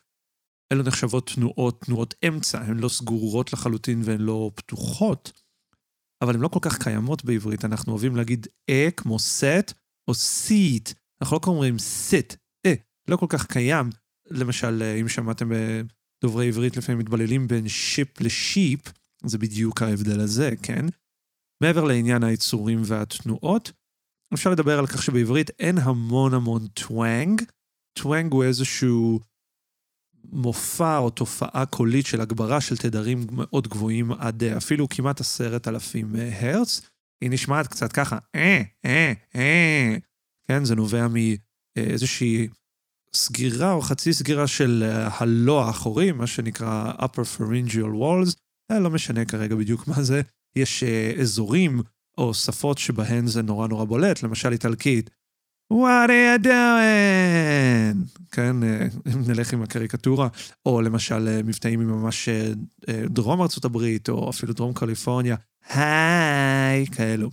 אלו 0.73 0.83
נחשבות 0.83 1.31
תנועות, 1.35 1.81
תנועות 1.81 2.15
אמצע, 2.29 2.61
הן 2.61 2.79
לא 2.79 2.89
סגורות 2.89 3.53
לחלוטין 3.53 4.01
והן 4.05 4.21
לא 4.21 4.51
פתוחות, 4.55 5.33
אבל 6.23 6.35
הן 6.35 6.41
לא 6.41 6.49
כל 6.49 6.61
כך 6.63 6.79
קיימות 6.83 7.25
בעברית. 7.25 7.65
אנחנו 7.65 7.93
אוהבים 7.93 8.17
להגיד 8.17 8.47
אה 8.69 8.89
כמו 8.97 9.17
set 9.17 9.73
או 10.09 10.13
seat. 10.13 10.95
אנחנו 11.23 11.37
לא 11.37 11.41
אומרים 11.47 11.77
sit, 11.77 12.37
אה, 12.67 12.75
לא 13.09 13.17
כל 13.17 13.27
כך 13.29 13.47
קיים. 13.47 13.91
למשל, 14.31 14.83
אה, 14.83 14.95
אם 14.95 15.09
שמעתם 15.09 15.51
דוברי 16.23 16.49
עברית 16.49 16.77
לפעמים 16.77 16.99
מתבלבלים 16.99 17.49
בין 17.49 17.69
ship 17.69 18.21
ל 18.21 18.29
sheep, 18.29 18.81
זה 19.25 19.39
בדיוק 19.39 19.83
ההבדל 19.83 20.21
הזה, 20.21 20.51
כן? 20.63 20.87
מעבר 21.63 21.85
לעניין 21.85 22.25
העיצורים 22.25 22.83
והתנועות, 22.85 23.73
אפשר 24.35 24.51
לדבר 24.51 24.79
על 24.79 24.87
כך 24.87 25.03
שבעברית 25.03 25.51
אין 25.59 25.79
המון 25.79 26.35
המון 26.35 26.67
twang. 26.67 27.43
twang 27.99 28.33
הוא 28.33 28.45
איזשהו 28.45 29.21
מופע 30.33 30.99
או 30.99 31.11
תופעה 31.11 31.67
קולית 31.67 32.07
של 32.07 32.21
הגברה 32.21 32.61
של 32.61 32.77
תדרים 32.77 33.27
מאוד 33.33 33.69
גבוהים 33.69 34.13
עד 34.13 34.45
אפילו 34.45 34.89
כמעט 34.89 35.21
עשרת 35.21 35.69
אלפים 35.69 36.15
הרץ. 36.41 36.81
היא 37.21 37.31
נשמעת 37.31 37.67
קצת 37.67 37.93
ככה, 37.93 38.19
אה, 38.35 38.63
אה, 38.85 39.13
אה. 39.37 39.97
כן, 40.49 40.65
זה 40.65 40.75
נובע 40.75 41.07
מאיזושהי 41.09 42.49
סגירה 43.15 43.73
או 43.73 43.81
חצי 43.81 44.13
סגירה 44.13 44.47
של 44.47 44.85
הלא 44.93 45.65
האחורי, 45.65 46.13
מה 46.13 46.27
שנקרא 46.27 46.93
upper 46.99 47.39
pharyngeal 47.39 47.95
walls. 47.95 48.35
לא 48.73 48.91
משנה 48.91 49.25
כרגע 49.25 49.57
בדיוק 49.57 49.89
מה 49.89 50.03
זה. 50.03 50.21
יש 50.57 50.85
אזורים 51.21 51.83
או 52.19 52.35
שפות 52.35 52.79
שבהן 52.79 53.27
זה 53.27 53.43
נורא 53.43 53.69
נורא 53.69 53.85
בולט, 53.85 54.23
למשל 54.23 54.53
איטלקית. 54.53 55.11
What 55.73 56.09
are 56.09 56.41
you 56.43 56.45
doing? 56.45 58.19
כן, 58.33 58.57
אם 59.13 59.23
נלך 59.27 59.53
עם 59.53 59.63
הקריקטורה, 59.63 60.29
או 60.67 60.83
למשל 60.83 61.43
מבטאים 61.45 61.81
ממש 61.81 62.29
דרום 62.89 63.41
ארצות 63.43 63.65
הברית, 63.65 64.09
או 64.09 64.31
אפילו 64.31 64.53
דרום 64.53 64.75
קליפורניה, 64.75 65.37
היי, 65.69 66.87
כאלו. 66.87 67.31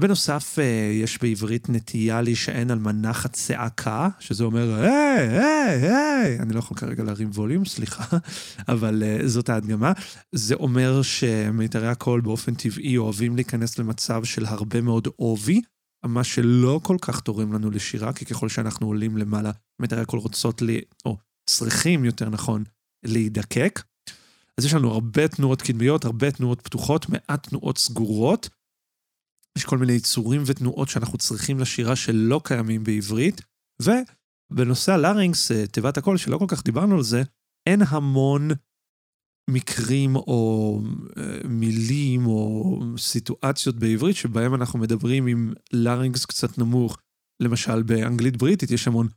בנוסף, 0.00 0.58
יש 1.02 1.18
בעברית 1.22 1.68
נטייה 1.68 2.22
להישען 2.22 2.70
על 2.70 2.78
מנחת 2.78 3.32
צעקה, 3.32 4.08
שזה 4.20 4.44
אומר, 4.44 4.74
היי, 4.74 5.28
היי, 5.28 5.92
היי, 5.92 6.38
אני 6.40 6.52
לא 6.52 6.58
יכול 6.58 6.76
כרגע 6.76 7.04
להרים 7.04 7.30
ווליום, 7.34 7.64
סליחה, 7.64 8.04
אבל 8.68 9.02
זאת 9.24 9.48
ההדגמה. 9.48 9.92
זה 10.32 10.54
אומר 10.54 11.02
שמיתרי 11.02 11.88
הקול 11.88 12.20
באופן 12.20 12.54
טבעי 12.54 12.96
אוהבים 12.96 13.36
להיכנס 13.36 13.78
למצב 13.78 14.24
של 14.24 14.46
הרבה 14.46 14.80
מאוד 14.80 15.08
עובי, 15.16 15.60
מה 16.04 16.24
שלא 16.24 16.80
כל 16.82 16.96
כך 17.02 17.20
תורם 17.20 17.52
לנו 17.52 17.70
לשירה, 17.70 18.12
כי 18.12 18.24
ככל 18.24 18.48
שאנחנו 18.48 18.86
עולים 18.86 19.16
למעלה, 19.16 19.50
מיתרי 19.82 20.00
הקול 20.00 20.18
רוצות, 20.18 20.62
לי, 20.62 20.80
או 21.04 21.16
צריכים, 21.50 22.04
יותר 22.04 22.28
נכון, 22.28 22.64
להידקק. 23.04 23.82
אז 24.58 24.64
יש 24.64 24.74
לנו 24.74 24.92
הרבה 24.92 25.28
תנועות 25.28 25.62
קדמיות, 25.62 26.04
הרבה 26.04 26.30
תנועות 26.30 26.60
פתוחות, 26.60 27.08
מעט 27.08 27.48
תנועות 27.48 27.78
סגורות. 27.78 28.48
יש 29.58 29.64
כל 29.64 29.78
מיני 29.78 29.92
יצורים 29.92 30.42
ותנועות 30.46 30.88
שאנחנו 30.88 31.18
צריכים 31.18 31.58
לשירה 31.58 31.96
שלא 31.96 32.40
קיימים 32.44 32.84
בעברית, 32.84 33.40
ובנושא 33.82 34.92
הלארינגס, 34.92 35.52
תיבת 35.52 35.96
הקול, 35.96 36.16
שלא 36.16 36.38
כל 36.38 36.44
כך 36.48 36.64
דיברנו 36.64 36.96
על 36.96 37.02
זה, 37.02 37.22
אין 37.68 37.82
המון 37.88 38.48
מקרים 39.50 40.16
או 40.16 40.80
מילים 41.44 42.26
או 42.26 42.80
סיטואציות 42.98 43.76
בעברית 43.76 44.16
שבהם 44.16 44.54
אנחנו 44.54 44.78
מדברים 44.78 45.26
עם 45.26 45.52
לארינגס 45.72 46.24
קצת 46.24 46.58
נמוך. 46.58 46.98
למשל, 47.40 47.82
באנגלית 47.82 48.36
בריטית 48.36 48.70
יש 48.70 48.86
המון 48.86 49.08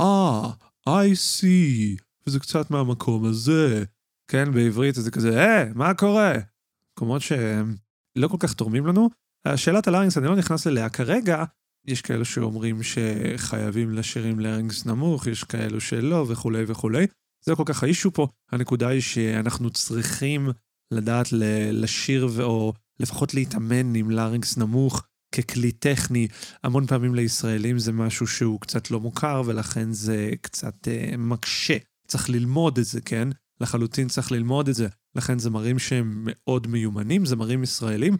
אה, 0.00 0.50
ah, 0.86 0.88
I 0.88 1.14
see, 1.14 2.02
וזה 2.26 2.40
קצת 2.40 2.70
מהמקום 2.70 3.24
הזה. 3.24 3.84
כן, 4.28 4.52
בעברית 4.52 4.94
זה 4.94 5.10
כזה, 5.10 5.38
אה, 5.38 5.62
hey, 5.62 5.74
מה 5.74 5.94
קורה? 5.94 6.32
מקומות 6.92 7.22
שהם 7.22 7.76
לא 8.16 8.28
כל 8.28 8.36
כך 8.40 8.52
תורמים 8.52 8.86
לנו. 8.86 9.10
שאלת 9.56 9.88
הלארינגס, 9.88 10.18
אני 10.18 10.26
לא 10.26 10.36
נכנס 10.36 10.66
אליה 10.66 10.88
כרגע, 10.88 11.44
יש 11.86 12.02
כאלו 12.02 12.24
שאומרים 12.24 12.80
שחייבים 12.82 13.90
לשיר 13.90 14.24
עם 14.24 14.40
לארינגס 14.40 14.86
נמוך, 14.86 15.26
יש 15.26 15.44
כאלו 15.44 15.80
שלא 15.80 16.26
וכולי 16.28 16.64
וכולי. 16.66 17.06
זה 17.42 17.54
כל 17.54 17.62
כך 17.66 17.82
האישו 17.82 18.12
פה, 18.12 18.28
הנקודה 18.52 18.88
היא 18.88 19.00
שאנחנו 19.00 19.70
צריכים 19.70 20.48
לדעת 20.90 21.28
לשיר 21.72 22.28
או 22.42 22.72
לפחות 23.00 23.34
להתאמן 23.34 23.94
עם 23.94 24.10
לארינגס 24.10 24.56
נמוך 24.56 25.02
ככלי 25.34 25.72
טכני. 25.72 26.28
המון 26.64 26.86
פעמים 26.86 27.14
לישראלים 27.14 27.78
זה 27.78 27.92
משהו 27.92 28.26
שהוא 28.26 28.60
קצת 28.60 28.90
לא 28.90 29.00
מוכר 29.00 29.42
ולכן 29.46 29.92
זה 29.92 30.30
קצת 30.40 30.88
אה, 30.88 31.16
מקשה. 31.18 31.76
צריך 32.08 32.30
ללמוד 32.30 32.78
את 32.78 32.84
זה, 32.84 33.00
כן? 33.00 33.28
לחלוטין 33.60 34.08
צריך 34.08 34.32
ללמוד 34.32 34.68
את 34.68 34.74
זה. 34.74 34.88
לכן 35.14 35.38
זמרים 35.38 35.78
שהם 35.78 36.22
מאוד 36.26 36.66
מיומנים, 36.66 37.26
זמרים 37.26 37.62
ישראלים, 37.62 38.16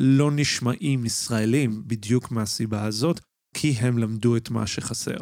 לא 0.00 0.30
נשמעים 0.30 1.04
ישראלים 1.04 1.82
בדיוק 1.86 2.30
מהסיבה 2.30 2.84
הזאת, 2.84 3.20
כי 3.54 3.70
הם 3.70 3.98
למדו 3.98 4.36
את 4.36 4.50
מה 4.50 4.66
שחסר. 4.66 5.16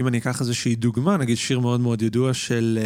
אם 0.00 0.08
אני 0.08 0.18
אקח 0.18 0.40
איזושהי 0.40 0.76
דוגמה, 0.76 1.16
נגיד 1.16 1.36
שיר 1.36 1.60
מאוד 1.60 1.80
מאוד 1.80 2.02
ידוע 2.02 2.34
של 2.34 2.78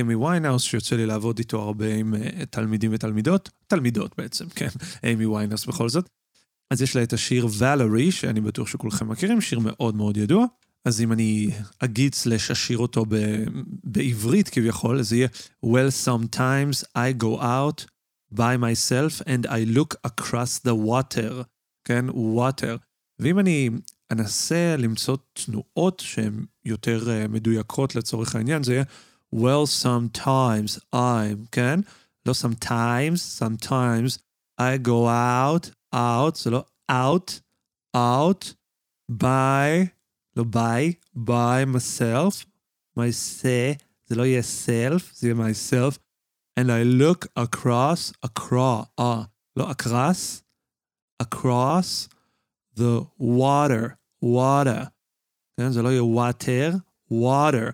אמי 0.00 0.14
uh, 0.14 0.18
ויינאוס, 0.18 0.62
שיוצא 0.62 0.96
לי 0.96 1.06
לעבוד 1.06 1.38
איתו 1.38 1.62
הרבה 1.62 1.94
עם 1.94 2.14
uh, 2.14 2.46
תלמידים 2.46 2.90
ותלמידות, 2.94 3.50
תלמידות 3.66 4.14
בעצם, 4.18 4.48
כן, 4.56 4.68
אמי 5.04 5.26
ויינאוס 5.26 5.66
בכל 5.66 5.88
זאת. 5.88 6.08
אז 6.70 6.82
יש 6.82 6.96
לה 6.96 7.02
את 7.02 7.12
השיר 7.12 7.46
ולרי, 7.58 8.12
שאני 8.12 8.40
בטוח 8.40 8.68
שכולכם 8.68 9.08
מכירים, 9.08 9.40
שיר 9.40 9.58
מאוד 9.58 9.94
מאוד 9.94 10.16
ידוע. 10.16 10.46
אז 10.84 11.00
אם 11.00 11.12
אני 11.12 11.50
אגיד 11.78 12.14
סלש 12.14 12.50
אשיר 12.50 12.78
אותו 12.78 13.04
ב- 13.08 13.44
בעברית 13.84 14.48
כביכול, 14.48 15.02
זה 15.02 15.16
יהיה 15.16 15.28
Well, 15.66 16.06
sometimes 16.06 16.84
I 16.96 17.22
go 17.22 17.40
out 17.40 17.84
by 18.34 18.56
myself 18.56 19.22
and 19.26 19.46
I 19.46 19.76
look 19.76 19.94
across 20.06 20.58
the 20.66 20.74
water, 20.88 21.44
כן, 21.84 22.04
water. 22.08 22.78
ואם 23.18 23.38
אני 23.38 23.70
אנסה 24.10 24.76
למצוא 24.78 25.16
תנועות 25.32 26.00
שהן 26.00 26.46
יותר 26.64 27.02
uh, 27.02 27.28
מדויקות 27.28 27.94
לצורך 27.94 28.34
העניין, 28.34 28.62
זה 28.62 28.72
יהיה 28.72 28.84
Well, 29.34 29.66
sometimes 29.82 30.78
I'm, 30.94 31.48
כן? 31.52 31.80
לא 32.26 32.32
sometimes, 32.32 33.22
sometimes 33.38 34.18
I 34.60 34.76
go 34.82 35.06
out, 35.08 35.70
out, 35.94 36.36
זה 36.36 36.50
לא 36.50 36.64
out, 36.90 37.40
out, 37.96 38.54
by, 39.10 39.88
לא 40.36 40.44
by, 40.52 40.94
by 41.16 41.64
myself, 41.64 42.44
myself, 42.98 43.84
זה 44.06 44.16
לא 44.16 44.26
יהיה 44.26 44.42
self, 44.42 45.02
זה 45.14 45.28
יהיה 45.28 45.34
myself, 45.34 45.98
and 46.58 46.66
I 46.66 46.82
look 46.84 47.26
across, 47.38 48.12
across, 48.26 48.86
אה, 48.98 49.22
לא 49.56 49.70
across, 49.70 50.42
across 51.22 52.08
the 52.76 53.04
water, 53.18 53.99
water. 54.24 54.86
כן? 55.60 55.70
זה 55.70 55.82
לא 55.82 55.88
יהיה 55.88 56.02
water, 56.02 56.76
water. 57.12 57.72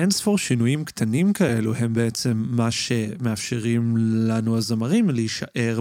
אין 0.00 0.10
ספור 0.10 0.38
שינויים 0.38 0.84
קטנים 0.84 1.32
כאלו 1.32 1.74
הם 1.74 1.92
בעצם 1.92 2.44
מה 2.50 2.70
שמאפשרים 2.70 3.96
לנו 4.28 4.56
הזמרים 4.56 5.10
להישאר 5.10 5.80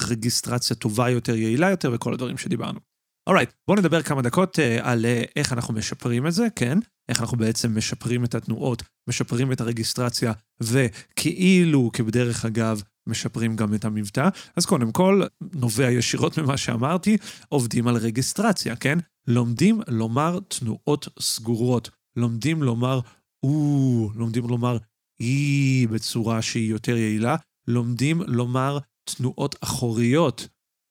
ברגיסטרציה 0.00 0.76
טובה 0.76 1.10
יותר, 1.10 1.36
יעילה 1.36 1.70
יותר 1.70 1.90
וכל 1.94 2.14
הדברים 2.14 2.38
שדיברנו. 2.38 2.80
אורייט, 3.28 3.50
right, 3.50 3.52
בואו 3.66 3.78
נדבר 3.78 4.02
כמה 4.02 4.22
דקות 4.22 4.58
uh, 4.58 4.62
על 4.82 5.04
uh, 5.04 5.30
איך 5.36 5.52
אנחנו 5.52 5.74
משפרים 5.74 6.26
את 6.26 6.32
זה, 6.32 6.46
כן? 6.56 6.78
איך 7.08 7.20
אנחנו 7.20 7.36
בעצם 7.36 7.76
משפרים 7.78 8.24
את 8.24 8.34
התנועות, 8.34 8.82
משפרים 9.08 9.52
את 9.52 9.60
הרגיסטרציה, 9.60 10.32
וכאילו, 10.60 11.90
כבדרך 11.92 12.44
אגב, 12.44 12.82
משפרים 13.06 13.56
גם 13.56 13.74
את 13.74 13.84
המבטא. 13.84 14.28
אז 14.56 14.66
קודם 14.66 14.92
כל, 14.92 15.22
נובע 15.54 15.90
ישירות 15.90 16.38
ממה 16.38 16.56
שאמרתי, 16.56 17.16
עובדים 17.48 17.88
על 17.88 17.96
רגיסטרציה, 17.96 18.76
כן? 18.76 18.98
לומדים 19.26 19.80
לומר 19.88 20.38
תנועות 20.48 21.08
סגורות. 21.20 21.90
לומדים 22.16 22.62
לומר 22.62 23.00
או, 23.42 24.10
לומדים 24.14 24.48
לומר 24.48 24.78
אי 25.20 25.86
בצורה 25.90 26.42
שהיא 26.42 26.70
יותר 26.70 26.96
יעילה. 26.96 27.36
לומדים 27.68 28.22
לומר 28.26 28.78
תנועות 29.04 29.56
אחוריות. 29.60 30.48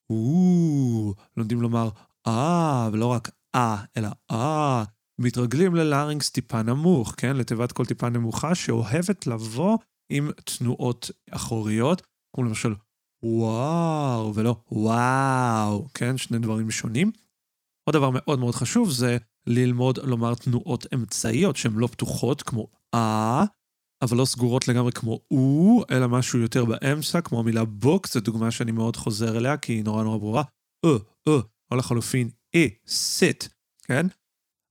או, 0.10 1.14
לומדים 1.38 1.62
לומר 1.62 1.90
אה, 2.28 2.90
ולא 2.94 3.06
רק 3.06 3.30
אה, 3.56 3.84
אלא 3.98 4.10
אה. 4.32 4.84
מתרגלים 5.20 5.76
ללארינגס 5.76 6.30
טיפה 6.30 6.62
נמוך, 6.62 7.14
כן? 7.18 7.36
לתיבת 7.36 7.72
קול 7.72 7.86
טיפה 7.86 8.10
נמוכה, 8.10 8.56
שאוהבת 8.56 9.28
לבוא 9.28 9.78
עם 10.12 10.32
תנועות 10.32 11.12
אחוריות, 11.32 12.02
כמו 12.36 12.44
למשל 12.44 12.74
וואו, 13.24 14.36
ולא 14.36 14.56
וואו, 14.72 15.88
כן? 15.94 16.18
שני 16.18 16.40
דברים 16.40 16.72
שונים. 16.72 17.12
עוד 17.90 17.96
דבר 17.96 18.10
מאוד 18.14 18.40
מאוד 18.40 18.56
חשוב 18.56 18.92
זה 18.92 19.18
ללמוד 19.48 20.00
לומר 20.04 20.36
תנועות 20.36 20.86
אמצעיות 20.94 21.56
שהן 21.56 21.74
לא 21.74 21.88
פתוחות, 21.88 22.42
כמו 22.42 22.68
אה, 22.96 23.44
אבל 24.02 24.18
לא 24.18 24.26
סגורות 24.26 24.68
לגמרי 24.68 24.92
כמו 24.92 25.20
או, 25.32 25.84
אלא 25.92 26.08
משהו 26.08 26.40
יותר 26.40 26.66
באמצע, 26.66 27.22
כמו 27.22 27.40
המילה 27.40 27.66
בוק, 27.66 28.08
זו 28.08 28.20
דוגמה 28.20 28.52
שאני 28.52 28.72
מאוד 28.72 28.96
חוזר 28.96 29.38
אליה, 29.38 29.58
כי 29.58 29.74
היא 29.74 29.84
נורא 29.84 30.04
נורא 30.04 30.18
ברורה. 30.18 30.44
אה, 30.86 30.92
אה, 31.28 31.42
או 31.72 31.76
לחלופין 31.76 32.30
אה, 32.56 32.68
sit, 32.88 33.50
כן? 33.84 34.08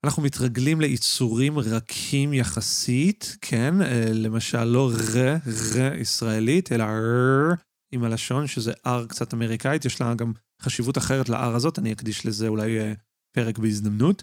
אנחנו 0.05 0.23
מתרגלים 0.23 0.81
ליצורים 0.81 1.59
רכים 1.59 2.35
יחסית, 2.35 3.37
כן? 3.41 3.75
למשל, 4.13 4.65
לא 4.65 4.91
ר, 5.15 5.37
ר 5.75 5.95
ישראלית, 5.95 6.73
אלא 6.73 6.85
ר 6.85 7.55
עם 7.93 8.05
הלשון, 8.05 8.47
שזה 8.47 8.73
R 8.87 9.07
קצת 9.09 9.35
אמריקאית, 9.35 9.85
יש 9.85 10.01
לה 10.01 10.15
גם 10.15 10.33
חשיבות 10.63 10.99
אחרת 10.99 11.29
ל-R 11.29 11.57
הזאת, 11.57 11.79
אני 11.79 11.93
אקדיש 11.93 12.27
לזה 12.27 12.49
אולי 12.49 12.79
פרק 13.33 13.59
בהזדמנות. 13.59 14.23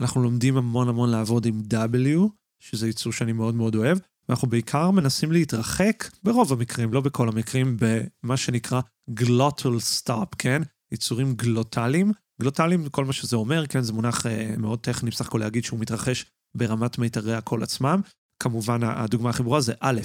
אנחנו 0.00 0.22
לומדים 0.22 0.56
המון 0.56 0.88
המון 0.88 1.10
לעבוד 1.10 1.46
עם 1.46 1.62
W, 1.72 2.28
שזה 2.62 2.86
עיצור 2.86 3.12
שאני 3.12 3.32
מאוד 3.32 3.54
מאוד 3.54 3.74
אוהב, 3.74 3.98
ואנחנו 4.28 4.48
בעיקר 4.48 4.90
מנסים 4.90 5.32
להתרחק, 5.32 6.10
ברוב 6.22 6.52
המקרים, 6.52 6.92
לא 6.92 7.00
בכל 7.00 7.28
המקרים, 7.28 7.76
במה 7.80 8.36
שנקרא 8.36 8.80
glottal 9.10 9.80
stop, 9.80 10.28
כן? 10.38 10.62
עיצורים 10.92 11.34
גלוטליים. 11.34 12.12
גלוטליים, 12.40 12.88
כל 12.88 13.04
מה 13.04 13.12
שזה 13.12 13.36
אומר, 13.36 13.66
כן, 13.66 13.80
זה 13.80 13.92
מונח 13.92 14.26
אה, 14.26 14.54
מאוד 14.58 14.78
טכני, 14.78 15.10
בסך 15.10 15.26
הכל 15.26 15.38
להגיד 15.38 15.64
שהוא 15.64 15.80
מתרחש 15.80 16.24
ברמת 16.56 16.98
מיתרי 16.98 17.34
הקול 17.34 17.62
עצמם. 17.62 18.00
כמובן, 18.42 18.82
הדוגמה 18.82 19.30
הכי 19.30 19.42
ברורה 19.42 19.60
זה 19.60 19.74
א', 19.80 20.00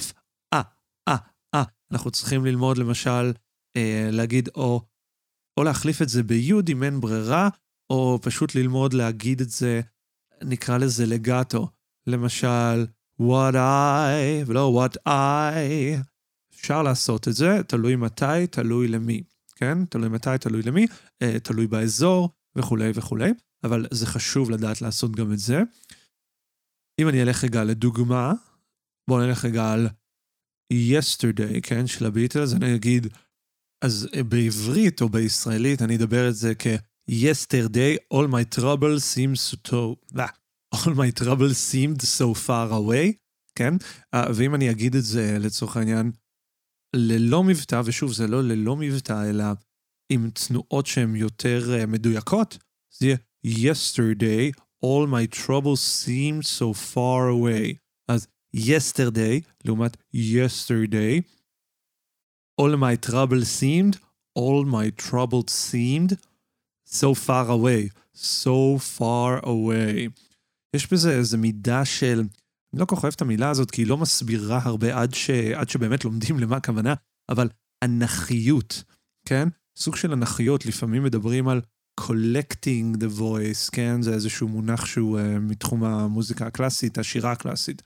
אה, 0.54 0.62
אה, 1.08 1.16
אה. 1.54 1.62
אנחנו 1.92 2.10
צריכים 2.10 2.44
ללמוד, 2.44 2.78
למשל, 2.78 3.32
להגיד 4.12 4.48
או, 4.54 4.80
או 5.56 5.64
להחליף 5.64 6.02
את 6.02 6.08
זה 6.08 6.22
ביוד 6.22 6.68
אם 6.68 6.82
אין 6.82 7.00
ברירה, 7.00 7.48
או 7.90 8.18
פשוט 8.22 8.54
ללמוד 8.54 8.92
להגיד 8.92 9.40
את 9.40 9.50
זה, 9.50 9.80
נקרא 10.42 10.78
לזה 10.78 11.06
לגאטו. 11.06 11.68
למשל, 12.06 12.86
what 13.20 13.54
I, 13.54 14.46
ולא 14.46 14.86
what 14.86 15.08
I. 15.08 15.12
אפשר 16.54 16.82
לעשות 16.82 17.28
את 17.28 17.32
זה, 17.34 17.62
תלוי 17.68 17.96
מתי, 17.96 18.46
תלוי 18.50 18.88
למי, 18.88 19.22
כן? 19.62 19.84
תלוי 19.84 20.08
מתי, 20.08 20.30
תלוי 20.40 20.62
למי, 20.62 20.86
אה, 21.22 21.40
תלוי 21.40 21.66
באזור, 21.66 22.30
וכולי 22.56 22.90
וכולי, 22.94 23.30
אבל 23.64 23.86
זה 23.90 24.06
חשוב 24.06 24.50
לדעת 24.50 24.82
לעשות 24.82 25.16
גם 25.16 25.32
את 25.32 25.38
זה. 25.38 25.62
אם 27.00 27.08
אני 27.08 27.22
אלך 27.22 27.44
רגע 27.44 27.64
לדוגמה, 27.64 28.32
בואו 29.10 29.20
נלך 29.20 29.44
רגע 29.44 29.72
על 29.72 29.88
yesterday, 30.72 31.60
כן, 31.62 31.86
של 31.86 32.06
הביטלס, 32.06 32.52
אני 32.52 32.74
אגיד, 32.74 33.06
אז 33.84 34.08
בעברית 34.28 35.00
או 35.00 35.08
בישראלית 35.08 35.82
אני 35.82 35.96
אדבר 35.96 36.28
את 36.28 36.34
זה 36.34 36.52
כ-yesterday, 36.58 38.14
all 38.14 38.26
my 38.26 38.58
trouble 38.58 38.98
seems 39.14 39.68
to... 39.68 39.76
all 40.74 40.94
my 40.94 41.22
trouble 41.22 41.54
seemed 41.54 42.02
so 42.02 42.34
far 42.46 42.70
away, 42.70 43.12
כן? 43.54 43.74
Uh, 44.14 44.18
ואם 44.34 44.54
אני 44.54 44.70
אגיד 44.70 44.94
את 44.94 45.04
זה 45.04 45.36
לצורך 45.40 45.76
העניין 45.76 46.12
ללא 46.96 47.44
מבטא, 47.44 47.82
ושוב, 47.84 48.12
זה 48.12 48.26
לא 48.26 48.42
ללא 48.42 48.76
מבטא, 48.76 49.30
אלא 49.30 49.44
עם 50.08 50.30
תנועות 50.30 50.86
שהן 50.86 51.16
יותר 51.16 51.78
uh, 51.82 51.86
מדויקות, 51.86 52.58
זה 52.90 53.14
יהיה 53.44 53.72
yesterday, 53.72 54.58
all 54.84 55.06
my 55.06 55.36
trouble 55.36 55.76
seemed 55.76 56.44
so 56.44 56.74
far 56.94 57.30
away. 57.30 57.76
אז 58.08 58.26
yesterday, 58.56 59.40
לעומת 59.64 59.96
yesterday, 60.14 61.22
all 62.60 62.76
my 62.76 62.96
trouble 63.06 63.44
seemed, 63.44 63.96
all 64.38 64.64
my 64.64 64.90
trouble 64.90 65.42
seemed 65.48 66.16
so 66.84 67.14
far 67.14 67.48
away, 67.48 67.88
so 68.14 68.78
far 68.78 69.44
away. 69.44 70.10
יש 70.76 70.92
בזה 70.92 71.18
איזה 71.18 71.36
מידה 71.36 71.84
של, 71.84 72.22
אני 72.74 72.80
לא 72.80 72.84
כל 72.84 72.96
כך 72.96 73.02
אוהב 73.02 73.14
את 73.16 73.22
המילה 73.22 73.50
הזאת, 73.50 73.70
כי 73.70 73.82
היא 73.82 73.86
לא 73.86 73.98
מסבירה 73.98 74.60
הרבה 74.62 75.00
עד, 75.00 75.14
ש, 75.14 75.30
עד 75.30 75.68
שבאמת 75.68 76.04
לומדים 76.04 76.38
למה 76.38 76.56
הכוונה, 76.56 76.94
אבל 77.28 77.48
אנכיות, 77.84 78.84
כן? 79.28 79.48
סוג 79.78 79.96
של 79.96 80.12
אנכיות, 80.12 80.66
לפעמים 80.66 81.04
מדברים 81.04 81.48
על 81.48 81.60
collecting 82.00 82.96
the 82.96 83.18
voice, 83.20 83.70
כן? 83.72 84.02
זה 84.02 84.14
איזשהו 84.14 84.48
מונח 84.48 84.86
שהוא 84.86 85.18
uh, 85.18 85.22
מתחום 85.40 85.84
המוזיקה 85.84 86.46
הקלאסית, 86.46 86.98
השירה 86.98 87.32
הקלאסית. 87.32 87.82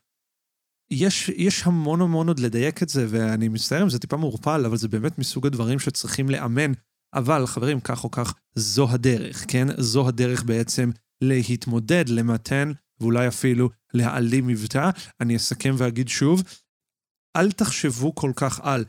יש, 0.91 1.29
יש 1.29 1.63
המון 1.67 2.01
המון 2.01 2.29
עוד 2.29 2.39
לדייק 2.39 2.83
את 2.83 2.89
זה, 2.89 3.07
ואני 3.11 3.49
מצטער 3.49 3.83
אם 3.83 3.91
זה 3.91 3.99
טיפה 3.99 4.17
מעורפל, 4.17 4.65
אבל 4.67 4.77
זה 4.77 4.89
באמת 4.89 5.19
מסוג 5.19 5.47
הדברים 5.47 5.79
שצריכים 5.79 6.31
לאמן. 6.31 6.73
אבל 7.15 7.47
חברים, 7.47 7.81
כך 7.81 8.05
או 8.05 8.11
כך, 8.11 8.35
זו 8.55 8.91
הדרך, 8.91 9.45
כן? 9.49 9.67
זו 9.79 10.09
הדרך 10.09 10.45
בעצם 10.45 10.91
להתמודד, 11.23 12.09
למתן, 12.09 12.73
ואולי 13.01 13.29
אפילו 13.29 13.71
להעלים 13.95 14.47
מבטא. 14.47 14.91
אני 15.21 15.37
אסכם 15.37 15.75
ואגיד 15.79 16.09
שוב, 16.09 16.43
אל 17.37 17.53
תחשבו 17.53 18.15
כל 18.15 18.33
כך 18.37 18.61
על 18.63 18.85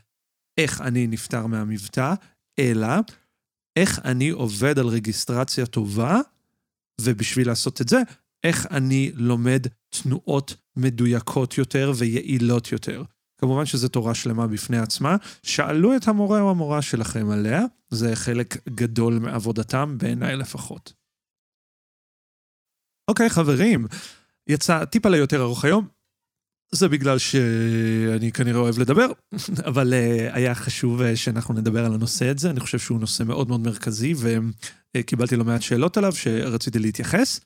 איך 0.58 0.82
אני 0.82 1.08
נפטר 1.08 1.46
מהמבטא, 1.46 2.14
אלא 2.60 2.88
איך 3.76 4.00
אני 4.06 4.30
עובד 4.30 4.80
על 4.80 4.88
רגיסטרציה 4.88 5.66
טובה, 5.66 6.20
ובשביל 7.02 7.48
לעשות 7.48 7.82
את 7.82 7.90
זה, 7.90 8.02
איך 8.44 8.66
אני 8.72 9.12
לומד 9.14 9.68
תנועות 9.90 10.56
מדויקות 10.76 11.58
יותר 11.58 11.92
ויעילות 11.98 12.72
יותר. 12.72 13.04
כמובן 13.42 13.66
שזו 13.66 13.88
תורה 13.88 14.16
שלמה 14.16 14.48
בפני 14.48 14.78
עצמה. 14.78 15.16
שאלו 15.44 15.96
את 15.96 16.08
המורה 16.08 16.42
או 16.42 16.50
המורה 16.50 16.82
שלכם 16.82 17.30
עליה, 17.30 17.62
זה 17.90 18.16
חלק 18.16 18.70
גדול 18.70 19.20
מעבודתם, 19.20 19.98
בעיניי 19.98 20.36
לפחות. 20.36 20.94
אוקיי, 23.08 23.30
חברים, 23.30 23.86
יצא 24.50 24.86
טיפה 24.86 25.10
ליותר 25.10 25.42
ארוך 25.42 25.66
היום. 25.66 25.88
זה 26.72 26.88
בגלל 26.88 27.18
שאני 27.18 28.32
כנראה 28.32 28.60
אוהב 28.60 28.80
לדבר, 28.80 29.08
אבל 29.70 29.94
uh, 29.94 30.36
היה 30.36 30.56
חשוב 30.56 31.02
uh, 31.02 31.04
שאנחנו 31.16 31.54
נדבר 31.54 31.86
על 31.86 31.94
הנושא 31.94 32.30
הזה. 32.30 32.50
אני 32.50 32.60
חושב 32.60 32.80
שהוא 32.80 33.00
נושא 33.00 33.24
מאוד 33.24 33.48
מאוד 33.48 33.60
מרכזי, 33.60 34.14
וקיבלתי 34.98 35.36
לא 35.36 35.46
מעט 35.46 35.62
שאלות 35.62 35.98
עליו 35.98 36.12
שרציתי 36.16 36.80
להתייחס. 36.80 37.40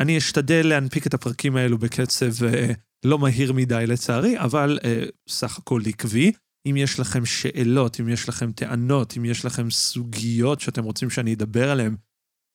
אני 0.00 0.18
אשתדל 0.18 0.66
להנפיק 0.66 1.06
את 1.06 1.14
הפרקים 1.14 1.56
האלו 1.56 1.78
בקצב 1.78 2.32
uh, 2.32 2.74
לא 3.04 3.18
מהיר 3.18 3.52
מדי 3.52 3.84
לצערי, 3.86 4.38
אבל 4.38 4.78
uh, 4.82 4.86
סך 5.28 5.58
הכל 5.58 5.80
עקבי. 5.86 6.32
אם 6.66 6.76
יש 6.76 7.00
לכם 7.00 7.26
שאלות, 7.26 8.00
אם 8.00 8.08
יש 8.08 8.28
לכם 8.28 8.52
טענות, 8.52 9.16
אם 9.16 9.24
יש 9.24 9.44
לכם 9.44 9.70
סוגיות 9.70 10.60
שאתם 10.60 10.84
רוצים 10.84 11.10
שאני 11.10 11.34
אדבר 11.34 11.70
עליהן, 11.70 11.96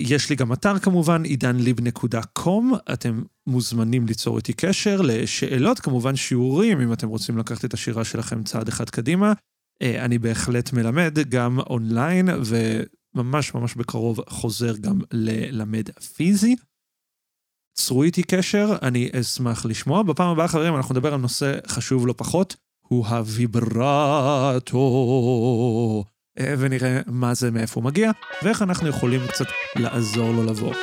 יש 0.00 0.30
לי 0.30 0.36
גם 0.36 0.52
אתר 0.52 0.78
כמובן, 0.78 1.22
עידנליב.קום, 1.22 2.74
אתם 2.92 3.22
מוזמנים 3.46 4.06
ליצור 4.06 4.36
איתי 4.36 4.52
קשר 4.52 5.00
לשאלות, 5.00 5.80
כמובן 5.80 6.16
שיעורים, 6.16 6.80
אם 6.80 6.92
אתם 6.92 7.08
רוצים 7.08 7.38
לקחת 7.38 7.64
את 7.64 7.74
השירה 7.74 8.04
שלכם 8.04 8.42
צעד 8.42 8.68
אחד 8.68 8.90
קדימה. 8.90 9.32
אה, 9.82 10.04
אני 10.04 10.18
בהחלט 10.18 10.72
מלמד 10.72 11.18
גם 11.28 11.58
אונליין, 11.58 12.28
וממש 13.14 13.54
ממש 13.54 13.74
בקרוב 13.74 14.20
חוזר 14.28 14.76
גם 14.76 15.00
ללמד 15.12 15.90
פיזי. 15.90 16.56
צרו 17.74 18.02
איתי 18.02 18.22
קשר, 18.22 18.76
אני 18.82 19.10
אשמח 19.20 19.66
לשמוע. 19.66 20.02
בפעם 20.02 20.28
הבאה, 20.28 20.48
חברים, 20.48 20.76
אנחנו 20.76 20.94
נדבר 20.94 21.14
על 21.14 21.20
נושא 21.20 21.58
חשוב 21.66 22.06
לא 22.06 22.14
פחות, 22.16 22.56
הוא 22.80 23.06
הוויברטו. 23.06 24.80
אה, 26.38 26.54
ונראה 26.58 27.00
מה 27.06 27.34
זה, 27.34 27.50
מאיפה 27.50 27.80
הוא 27.80 27.84
מגיע, 27.84 28.10
ואיך 28.42 28.62
אנחנו 28.62 28.88
יכולים 28.88 29.26
קצת 29.26 29.46
לעזור 29.76 30.32
לו 30.32 30.42
לבוא. 30.42 30.74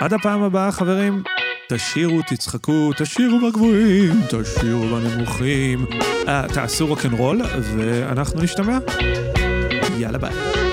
עד 0.00 0.12
הפעם 0.12 0.42
הבאה, 0.42 0.72
חברים, 0.72 1.22
תשירו, 1.68 2.20
תצחקו, 2.26 2.90
תשירו 2.96 3.38
בגבוהים, 3.48 4.12
תשירו 4.30 4.86
בנמוכים, 4.88 5.86
אה, 6.28 6.46
תעשו 6.54 6.86
רוקנרול, 6.86 7.42
ואנחנו 7.76 8.42
נשתמע. 8.42 8.78
יאללה 9.98 10.18
ביי. 10.18 10.65